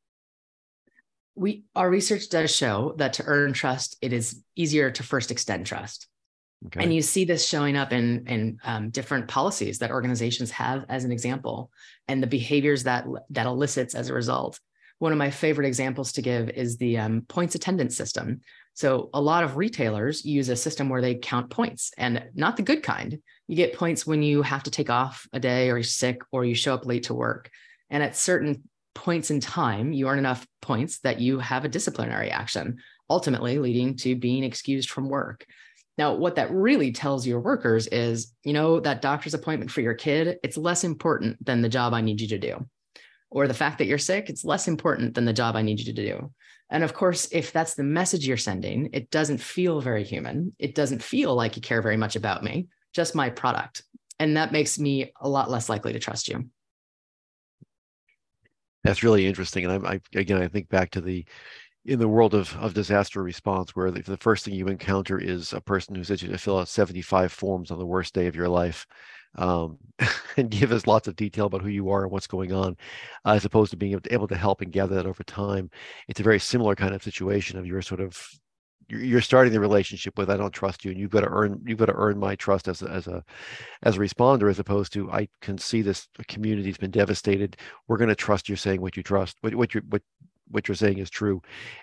We 1.36 1.66
our 1.76 1.90
research 1.90 2.30
does 2.30 2.56
show 2.56 2.96
that 2.98 3.14
to 3.14 3.24
earn 3.26 3.54
trust, 3.54 3.98
it 4.02 4.14
is 4.14 4.42
easier 4.56 4.90
to 4.90 5.04
first 5.04 5.32
extend 5.32 5.66
trust. 5.66 6.08
Okay. 6.66 6.84
And 6.84 6.94
you 6.94 7.04
see 7.04 7.24
this 7.24 7.48
showing 7.48 7.78
up 7.78 7.94
in 7.94 8.26
in 8.28 8.60
um, 8.64 8.90
different 8.90 9.28
policies 9.28 9.78
that 9.80 9.92
organizations 9.92 10.50
have 10.52 10.86
as 10.90 11.04
an 11.04 11.12
example, 11.12 11.72
and 12.08 12.22
the 12.22 12.28
behaviors 12.28 12.84
that 12.84 13.06
that 13.30 13.46
elicits 13.46 13.94
as 13.94 14.10
a 14.10 14.14
result. 14.14 14.60
One 15.00 15.12
of 15.12 15.20
my 15.20 15.30
favorite 15.30 15.68
examples 15.68 16.14
to 16.14 16.24
give 16.24 16.50
is 16.50 16.78
the 16.78 16.98
um, 16.98 17.22
points 17.28 17.54
attendance 17.54 17.96
system. 17.96 18.42
So 18.74 19.12
a 19.14 19.22
lot 19.22 19.44
of 19.44 19.56
retailers 19.56 20.26
use 20.26 20.50
a 20.50 20.56
system 20.56 20.90
where 20.90 21.02
they 21.02 21.14
count 21.14 21.52
points, 21.52 21.92
and 21.98 22.24
not 22.34 22.58
the 22.58 22.64
good 22.64 22.82
kind. 22.82 23.20
You 23.48 23.56
get 23.56 23.78
points 23.78 24.08
when 24.08 24.24
you 24.24 24.42
have 24.42 24.64
to 24.64 24.72
take 24.72 24.90
off 24.90 25.28
a 25.34 25.40
day, 25.40 25.70
or 25.70 25.78
you're 25.78 25.84
sick, 25.84 26.22
or 26.32 26.44
you 26.44 26.56
show 26.56 26.74
up 26.74 26.88
late 26.88 27.04
to 27.04 27.14
work. 27.14 27.52
And 27.92 28.02
at 28.02 28.16
certain 28.16 28.68
points 28.96 29.30
in 29.30 29.40
time, 29.40 29.94
you 29.94 30.08
earn 30.08 30.18
enough 30.18 30.48
points 30.62 31.00
that 31.00 31.22
you 31.22 31.38
have 31.38 31.64
a 31.64 31.70
disciplinary 31.70 32.32
action, 32.32 32.80
ultimately 33.08 33.60
leading 33.60 33.96
to 33.98 34.16
being 34.16 34.44
excused 34.44 34.90
from 34.90 35.08
work. 35.08 35.46
Now, 35.98 36.14
what 36.14 36.36
that 36.36 36.52
really 36.52 36.92
tells 36.92 37.26
your 37.26 37.40
workers 37.40 37.88
is, 37.88 38.34
you 38.44 38.54
know, 38.54 38.80
that 38.82 39.02
doctor's 39.02 39.34
appointment 39.34 39.72
for 39.72 39.82
your 39.82 39.96
kid, 39.96 40.38
it's 40.44 40.58
less 40.58 40.84
important 40.84 41.44
than 41.44 41.62
the 41.62 41.70
job 41.70 41.94
I 41.94 42.02
need 42.02 42.22
you 42.22 42.28
to 42.30 42.38
do. 42.38 42.68
Or 43.30 43.48
the 43.48 43.54
fact 43.54 43.80
that 43.80 43.88
you're 43.88 43.98
sick, 43.98 44.30
it's 44.30 44.46
less 44.46 44.68
important 44.68 45.16
than 45.16 45.26
the 45.26 45.34
job 45.34 45.56
I 45.56 45.64
need 45.64 45.80
you 45.80 45.86
to 45.86 46.06
do. 46.06 46.32
And 46.70 46.84
of 46.84 46.94
course, 46.94 47.28
if 47.32 47.52
that's 47.52 47.74
the 47.74 47.84
message 47.84 48.28
you're 48.28 48.38
sending, 48.38 48.90
it 48.94 49.10
doesn't 49.10 49.40
feel 49.40 49.82
very 49.82 50.04
human. 50.04 50.54
It 50.60 50.76
doesn't 50.76 51.02
feel 51.02 51.34
like 51.34 51.56
you 51.56 51.62
care 51.62 51.82
very 51.82 51.98
much 51.98 52.16
about 52.16 52.44
me, 52.44 52.68
just 52.94 53.16
my 53.16 53.30
product. 53.30 53.84
And 54.20 54.38
that 54.38 54.52
makes 54.52 54.78
me 54.78 55.12
a 55.20 55.30
lot 55.30 55.50
less 55.50 55.70
likely 55.70 55.94
to 55.94 56.00
trust 56.00 56.28
you. 56.28 56.50
That's 58.84 59.04
really 59.04 59.28
interesting. 59.28 59.66
And 59.66 59.86
I, 59.86 59.94
I 59.94 60.02
again, 60.16 60.42
I 60.42 60.48
think 60.48 60.70
back 60.70 60.92
to 60.92 61.02
the 61.02 61.26
in 61.88 62.00
the 62.00 62.08
world 62.08 62.34
of, 62.34 62.56
of 62.58 62.74
disaster 62.74 63.24
response, 63.24 63.76
where 63.76 63.90
the, 63.90 64.02
the 64.02 64.18
first 64.18 64.44
thing 64.44 64.54
you 64.54 64.68
encounter 64.68 65.18
is 65.18 65.54
a 65.54 65.62
person 65.62 65.96
who 65.96 66.04
says 66.04 66.22
you 66.22 66.28
to 66.28 66.38
fill 66.38 66.60
out 66.60 66.68
75 66.68 67.32
forms 67.32 67.72
on 67.72 67.80
the 67.80 67.86
worst 67.86 68.14
day 68.14 68.28
of 68.28 68.36
your 68.36 68.50
life 68.50 68.86
um, 69.36 69.78
and 70.38 70.52
give 70.52 70.74
us 70.74 70.86
lots 70.86 71.08
of 71.08 71.16
detail 71.16 71.46
about 71.46 71.62
who 71.62 71.70
you 71.70 71.90
are 71.90 72.04
and 72.04 72.12
what's 72.12 72.28
going 72.28 72.52
on, 72.52 72.76
uh, 73.26 73.32
as 73.32 73.46
opposed 73.46 73.72
to 73.72 73.78
being 73.78 73.94
able 73.94 74.02
to, 74.02 74.14
able 74.14 74.28
to 74.28 74.36
help 74.36 74.60
and 74.62 74.74
gather 74.74 74.96
that 74.96 75.06
over 75.06 75.24
time. 75.24 75.70
It's 76.10 76.20
a 76.20 76.24
very 76.24 76.40
similar 76.40 76.76
kind 76.76 76.94
of 76.94 77.02
situation 77.02 77.58
of 77.58 77.66
you're 77.66 77.82
sort 77.82 78.02
of 78.02 78.22
you're 78.90 79.22
starting 79.22 79.52
the 79.52 79.60
relationship 79.60 80.18
with 80.18 80.30
I 80.30 80.38
don't 80.38 80.54
trust 80.54 80.86
you 80.86 80.92
and 80.92 81.00
you've 81.00 81.12
got 81.12 81.22
to 81.22 81.30
earn 81.30 81.62
you've 81.66 81.78
got 81.78 81.88
to 81.88 81.96
earn 81.96 82.18
my 82.18 82.36
trust 82.36 82.70
as 82.70 82.82
a, 82.82 82.90
as 82.90 83.08
a 83.08 83.22
as 83.84 83.98
a 83.98 84.00
responder 84.00 84.50
as 84.50 84.60
opposed 84.60 84.94
to 84.94 85.12
I 85.12 85.28
can 85.42 85.58
see 85.58 85.82
this 85.82 86.08
community's 86.30 86.78
been 86.78 86.92
devastated 86.92 87.58
we're 87.90 87.98
going 87.98 88.08
to 88.08 88.16
trust 88.16 88.48
you 88.48 88.56
saying 88.56 88.80
what 88.80 88.96
you 88.96 89.04
trust 89.04 89.36
what 89.42 89.54
what 89.56 89.74
you 89.74 89.82
what 89.90 90.04
what 90.50 90.68
you're 90.68 90.76
saying 90.76 90.98
is 91.00 91.10
true, 91.10 91.42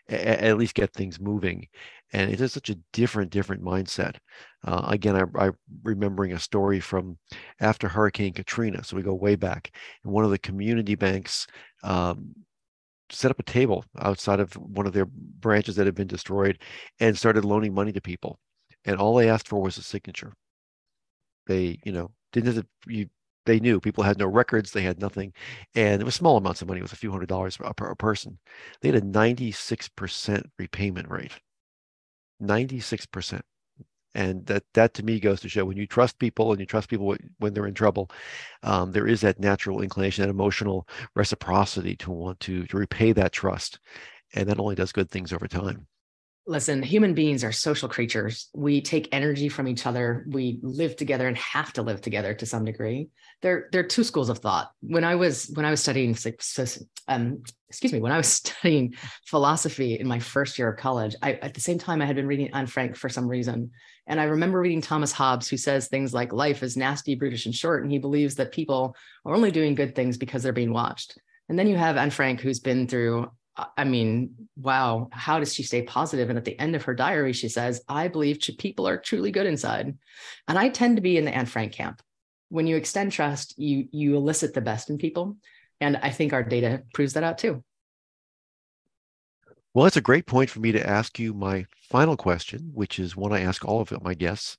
at 0.09 0.57
least 0.59 0.75
get 0.75 0.93
things 0.93 1.21
moving. 1.21 1.69
And 2.13 2.31
it 2.31 2.41
is 2.41 2.53
such 2.53 2.71
a 2.71 2.79
different, 2.93 3.31
different 3.31 3.63
mindset. 3.63 4.17
Uh, 4.65 4.87
again, 4.89 5.17
I, 5.17 5.47
am 5.47 5.55
remembering 5.83 6.33
a 6.33 6.39
story 6.39 6.81
from 6.81 7.19
after 7.61 7.89
Hurricane 7.89 8.33
Katrina. 8.33 8.85
So 8.85 8.97
we 8.97 9.03
go 9.03 9.15
way 9.15 9.37
back. 9.37 9.75
And 10.05 10.13
one 10.13 10.25
of 10.25 10.31
the 10.31 10.39
community 10.39 10.95
banks 10.95 11.47
um, 11.83 12.35
set 13.11 13.31
up 13.31 13.39
a 13.39 13.45
table 13.45 13.85
outside 14.01 14.41
of 14.41 14.53
one 14.55 14.87
of 14.87 14.93
their 14.93 15.07
branches 15.07 15.77
that 15.77 15.87
had 15.87 15.95
been 15.95 16.07
destroyed 16.07 16.61
and 17.01 17.19
started 17.19 17.45
loaning 17.45 17.75
money 17.75 17.93
to 17.93 18.01
people. 18.01 18.39
And 18.85 18.97
all 18.97 19.15
they 19.15 19.29
asked 19.29 19.49
for 19.49 19.61
was 19.61 19.79
a 19.79 19.83
signature. 19.83 20.33
They, 21.47 21.79
you 21.85 21.93
know, 21.93 22.11
didn't 22.33 22.55
have 22.55 22.65
to, 22.65 22.67
you 22.87 23.09
they 23.47 23.61
knew 23.61 23.81
people 23.81 24.05
had 24.05 24.19
no 24.19 24.27
records, 24.27 24.73
they 24.73 24.83
had 24.83 25.01
nothing, 25.01 25.33
and 25.75 26.01
it 26.01 26.05
was 26.05 26.15
small 26.15 26.37
amounts 26.37 26.63
of 26.63 26.69
money. 26.69 26.81
It 26.81 26.85
was 26.85 26.93
a 26.93 26.97
few 26.97 27.11
hundred 27.11 27.29
dollars 27.29 27.57
per, 27.57 27.73
per 27.75 27.95
person. 27.95 28.39
They 28.81 28.89
had 28.89 28.97
a 29.03 29.03
96% 29.03 30.45
repayment 30.59 31.09
rate. 31.11 31.33
96%. 32.43 33.43
And 34.17 34.47
that 34.47 34.63
that 34.75 34.95
to 34.95 35.03
me 35.05 35.19
goes 35.19 35.41
to 35.41 35.49
show 35.49 35.65
when 35.65 35.77
you 35.77 35.87
trust 35.89 36.19
people 36.21 36.53
and 36.53 36.61
you 36.61 36.67
trust 36.67 36.89
people 36.89 37.17
when 37.39 37.53
they're 37.53 37.67
in 37.67 37.75
trouble, 37.75 38.11
um, 38.63 38.93
there 38.93 39.09
is 39.09 39.21
that 39.23 39.41
natural 39.41 39.83
inclination, 39.83 40.23
that 40.23 40.31
emotional 40.31 40.87
reciprocity 41.17 41.97
to 41.97 42.13
want 42.13 42.39
to 42.41 42.65
to 42.67 42.77
repay 42.77 43.13
that 43.13 43.33
trust, 43.33 43.81
and 44.35 44.49
that 44.49 44.61
only 44.61 44.77
does 44.77 44.93
good 44.93 45.11
things 45.11 45.33
over 45.33 45.49
time. 45.49 45.89
Listen, 46.47 46.83
human 46.83 47.15
beings 47.15 47.43
are 47.43 47.53
social 47.53 47.89
creatures. 47.89 48.51
We 48.55 48.83
take 48.83 49.09
energy 49.13 49.49
from 49.49 49.67
each 49.67 49.87
other. 49.87 50.27
We 50.29 50.59
live 50.63 50.95
together 50.95 51.27
and 51.27 51.39
have 51.39 51.73
to 51.75 51.83
live 51.83 52.03
together 52.03 52.35
to 52.35 52.45
some 52.45 52.67
degree. 52.67 53.09
There, 53.41 53.71
there 53.73 53.81
are 53.81 53.89
two 53.89 54.05
schools 54.05 54.29
of 54.29 54.41
thought. 54.41 54.71
When 54.83 55.05
I 55.05 55.15
was 55.15 55.51
when 55.55 55.65
I 55.65 55.71
was 55.71 55.81
studying, 55.81 56.15
um, 57.09 57.43
excuse 57.71 57.95
me, 57.95 58.01
when 58.01 58.13
I 58.13 58.19
was 58.19 58.29
studying 58.29 58.95
philosophy 59.25 59.99
in 59.99 60.07
my 60.07 60.19
first 60.19 60.59
year 60.59 60.69
of 60.69 60.79
college, 60.79 61.17
I, 61.23 61.35
at 61.35 61.55
the 61.55 61.63
same 61.63 61.79
time 61.79 62.03
I 62.03 62.07
had 62.07 62.17
been 62.17 62.27
reading 62.27 62.51
Anne 62.53 62.67
Frank 62.67 62.97
for 62.97 63.09
some 63.09 63.27
reason, 63.27 63.71
and 64.07 64.21
I 64.21 64.25
remember 64.25 64.61
reading 64.61 64.83
Thomas 64.83 65.13
Hobbes, 65.13 65.49
who 65.49 65.57
says 65.57 65.89
things 65.89 66.13
like 66.13 66.35
"life 66.35 66.63
is 66.63 66.77
nasty, 66.77 67.15
brutish, 67.15 67.47
and 67.47 67.55
short," 67.55 67.85
and 67.85 67.91
he 67.91 67.99
believes 67.99 68.35
that 68.35 68.53
people 68.53 68.97
are 69.25 69.35
only 69.35 69.51
doing 69.51 69.75
good 69.75 69.95
things 69.95 70.19
because 70.19 70.43
they're 70.43 70.53
being 70.53 70.75
watched. 70.75 71.17
And 71.49 71.59
then 71.59 71.69
you 71.69 71.77
have 71.77 71.97
Anne 71.97 72.11
Frank, 72.11 72.41
who's 72.41 72.61
been 72.61 72.87
through 72.87 73.31
I 73.57 73.85
mean, 73.85 74.49
wow, 74.57 75.09
how 75.13 75.39
does 75.39 75.55
she 75.55 75.63
stay 75.63 75.83
positive? 75.83 76.29
And 76.29 76.37
at 76.37 76.45
the 76.45 76.59
end 76.59 76.75
of 76.75 76.83
her 76.85 76.95
diary, 76.95 77.33
she 77.33 77.49
says, 77.49 77.83
I 77.89 78.09
believe 78.09 78.41
people 78.59 78.89
are 78.89 78.99
truly 78.99 79.31
good 79.31 79.47
inside. 79.47 79.97
And 80.49 80.59
I 80.59 80.71
tend 80.71 80.97
to 80.97 81.03
be 81.03 81.17
in 81.17 81.25
the 81.25 81.35
Anne 81.35 81.47
Frank 81.47 81.73
camp. 81.73 82.03
When 82.49 82.67
you 82.67 82.77
extend 82.77 83.13
trust, 83.13 83.59
you 83.59 83.89
you 83.93 84.17
elicit 84.17 84.55
the 84.55 84.61
best 84.61 84.91
in 84.91 84.99
people. 84.99 85.37
And 85.81 85.97
I 85.97 86.11
think 86.11 86.33
our 86.33 86.43
data 86.43 86.83
proves 86.95 87.15
that 87.15 87.25
out 87.25 87.39
too. 87.39 87.63
Well, 89.73 89.85
that's 89.85 89.97
a 89.97 90.01
great 90.01 90.27
point 90.27 90.51
for 90.51 90.61
me 90.61 90.73
to 90.73 90.89
ask 90.89 91.19
you 91.19 91.35
my 91.35 91.67
final 91.91 92.17
question, 92.17 92.71
which 92.75 92.99
is 92.99 93.17
one 93.17 93.33
I 93.33 93.41
ask 93.41 93.65
all 93.65 93.81
of 93.81 94.03
my 94.03 94.15
guests. 94.15 94.57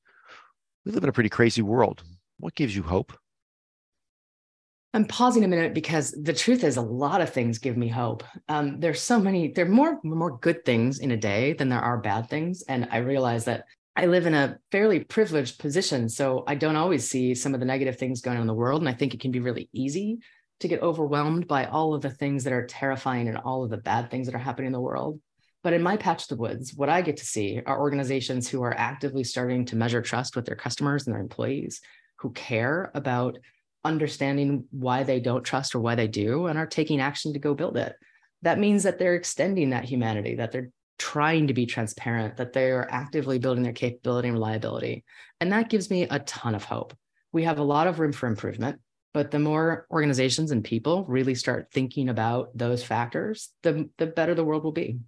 We 0.86 0.92
live 0.92 1.04
in 1.04 1.10
a 1.10 1.14
pretty 1.14 1.30
crazy 1.30 1.62
world. 1.62 2.04
What 2.38 2.56
gives 2.56 2.76
you 2.76 2.84
hope? 2.84 3.18
I'm 4.96 5.04
pausing 5.04 5.44
a 5.44 5.48
minute 5.50 5.74
because 5.74 6.12
the 6.12 6.32
truth 6.32 6.64
is 6.64 6.78
a 6.78 6.82
lot 6.82 7.20
of 7.20 7.30
things 7.30 7.60
give 7.60 7.76
me 7.76 7.90
hope. 7.90 8.24
Um, 8.48 8.80
there's 8.80 9.02
so 9.02 9.20
many, 9.20 9.50
there 9.50 9.66
are 9.66 9.70
more, 9.70 10.00
more 10.04 10.38
good 10.38 10.64
things 10.64 11.00
in 11.00 11.12
a 11.12 11.18
day 11.18 11.52
than 11.52 11.68
there 11.68 11.82
are 11.82 11.98
bad 11.98 12.30
things. 12.30 12.64
And 12.70 12.88
I 12.90 13.00
realize 13.00 13.44
that 13.44 13.66
I 13.98 14.06
live 14.06 14.26
in 14.26 14.34
a 14.34 14.58
fairly 14.72 15.02
privileged 15.02 15.60
position. 15.60 16.08
So 16.08 16.46
I 16.48 16.56
don't 16.56 16.78
always 16.78 17.10
see 17.10 17.36
some 17.36 17.54
of 17.54 17.60
the 17.60 17.66
negative 17.66 17.98
things 17.98 18.22
going 18.22 18.38
on 18.38 18.42
in 18.42 18.48
the 18.48 18.54
world. 18.54 18.82
And 18.82 18.88
I 18.88 18.94
think 18.94 19.14
it 19.14 19.20
can 19.20 19.32
be 19.32 19.42
really 19.42 19.68
easy 19.74 20.20
to 20.62 20.70
get 20.70 20.82
overwhelmed 20.82 21.46
by 21.46 21.66
all 21.66 21.94
of 21.94 22.02
the 22.02 22.10
things 22.10 22.46
that 22.46 22.54
are 22.54 22.66
terrifying 22.66 23.28
and 23.28 23.38
all 23.38 23.66
of 23.66 23.72
the 23.72 23.78
bad 23.78 24.10
things 24.10 24.28
that 24.28 24.36
are 24.36 24.40
happening 24.40 24.68
in 24.68 24.74
the 24.74 24.80
world. 24.80 25.20
But 25.62 25.74
in 25.74 25.84
my 25.84 25.98
patch 25.98 26.22
of 26.24 26.30
the 26.30 26.42
woods, 26.42 26.74
what 26.74 26.88
I 26.88 27.02
get 27.02 27.18
to 27.18 27.26
see 27.26 27.62
are 27.66 27.82
organizations 27.82 28.48
who 28.48 28.64
are 28.64 28.74
actively 28.74 29.26
starting 29.26 29.66
to 29.66 29.76
measure 29.76 30.02
trust 30.02 30.38
with 30.38 30.46
their 30.46 30.56
customers 30.56 31.06
and 31.06 31.14
their 31.14 31.22
employees, 31.22 31.82
who 32.20 32.32
care 32.32 32.92
about 32.94 33.40
understanding 33.86 34.66
why 34.72 35.04
they 35.04 35.20
don't 35.20 35.44
trust 35.44 35.76
or 35.76 35.80
why 35.80 35.96
they 35.96 36.08
do 36.08 36.48
and 36.48 36.58
are 36.58 36.68
taking 36.68 37.00
action 37.00 37.34
to 37.34 37.40
go 37.40 37.54
build 37.54 37.78
it. 37.78 37.96
That 38.42 38.60
means 38.60 38.84
that 38.84 39.00
they're 39.00 39.16
extending 39.16 39.70
that 39.70 39.86
humanity, 39.86 40.36
that 40.36 40.52
they're 40.52 40.72
trying 40.98 41.48
to 41.48 41.54
be 41.54 41.66
transparent, 41.66 42.38
that 42.38 42.54
they 42.54 42.72
are 42.72 42.88
actively 42.90 43.40
building 43.40 43.64
their 43.64 43.74
capability 43.74 44.28
and 44.28 44.38
reliability. 44.38 45.04
And 45.40 45.52
that 45.52 45.70
gives 45.70 45.90
me 45.90 46.04
a 46.04 46.20
ton 46.20 46.56
of 46.56 46.64
hope. 46.64 46.94
We 47.32 47.44
have 47.44 47.60
a 47.60 47.64
lot 47.64 47.88
of 47.88 48.00
room 48.00 48.12
for 48.12 48.28
improvement, 48.28 48.80
but 49.14 49.32
the 49.32 49.40
more 49.40 49.88
organizations 49.92 50.52
and 50.52 50.64
people 50.64 51.06
really 51.06 51.36
start 51.36 51.70
thinking 51.72 52.10
about 52.10 52.58
those 52.58 52.84
factors, 52.84 53.50
the, 53.64 53.90
the 53.98 54.08
better 54.08 54.36
the 54.36 54.44
world 54.44 54.64
will 54.64 54.72
be. 54.72 55.00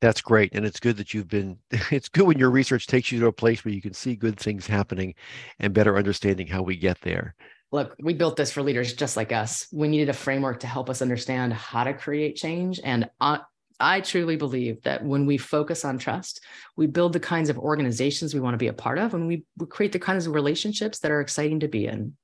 That's 0.00 0.20
great. 0.20 0.54
And 0.54 0.66
it's 0.66 0.80
good 0.80 0.96
that 0.98 1.14
you've 1.14 1.28
been, 1.28 1.58
it's 1.90 2.08
good 2.08 2.26
when 2.26 2.38
your 2.38 2.50
research 2.50 2.86
takes 2.86 3.10
you 3.10 3.20
to 3.20 3.26
a 3.26 3.32
place 3.32 3.64
where 3.64 3.74
you 3.74 3.82
can 3.82 3.94
see 3.94 4.16
good 4.16 4.38
things 4.38 4.66
happening 4.66 5.14
and 5.60 5.72
better 5.72 5.96
understanding 5.96 6.46
how 6.46 6.62
we 6.62 6.76
get 6.76 7.00
there. 7.00 7.34
Look, 7.72 7.96
we 8.00 8.14
built 8.14 8.36
this 8.36 8.52
for 8.52 8.62
leaders 8.62 8.92
just 8.92 9.16
like 9.16 9.32
us. 9.32 9.66
We 9.72 9.88
needed 9.88 10.08
a 10.08 10.12
framework 10.12 10.60
to 10.60 10.66
help 10.66 10.88
us 10.88 11.02
understand 11.02 11.52
how 11.52 11.84
to 11.84 11.94
create 11.94 12.36
change. 12.36 12.80
And 12.84 13.10
I, 13.20 13.40
I 13.80 14.00
truly 14.00 14.36
believe 14.36 14.82
that 14.82 15.04
when 15.04 15.26
we 15.26 15.38
focus 15.38 15.84
on 15.84 15.98
trust, 15.98 16.40
we 16.76 16.86
build 16.86 17.12
the 17.12 17.20
kinds 17.20 17.50
of 17.50 17.58
organizations 17.58 18.32
we 18.32 18.40
want 18.40 18.54
to 18.54 18.58
be 18.58 18.68
a 18.68 18.72
part 18.72 18.98
of, 18.98 19.14
and 19.14 19.26
we, 19.26 19.44
we 19.56 19.66
create 19.66 19.92
the 19.92 19.98
kinds 19.98 20.26
of 20.26 20.34
relationships 20.34 21.00
that 21.00 21.10
are 21.10 21.20
exciting 21.20 21.60
to 21.60 21.68
be 21.68 21.86
in. 21.86 22.16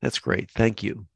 That's 0.00 0.18
great. 0.18 0.50
Thank 0.50 0.82
you. 0.82 1.06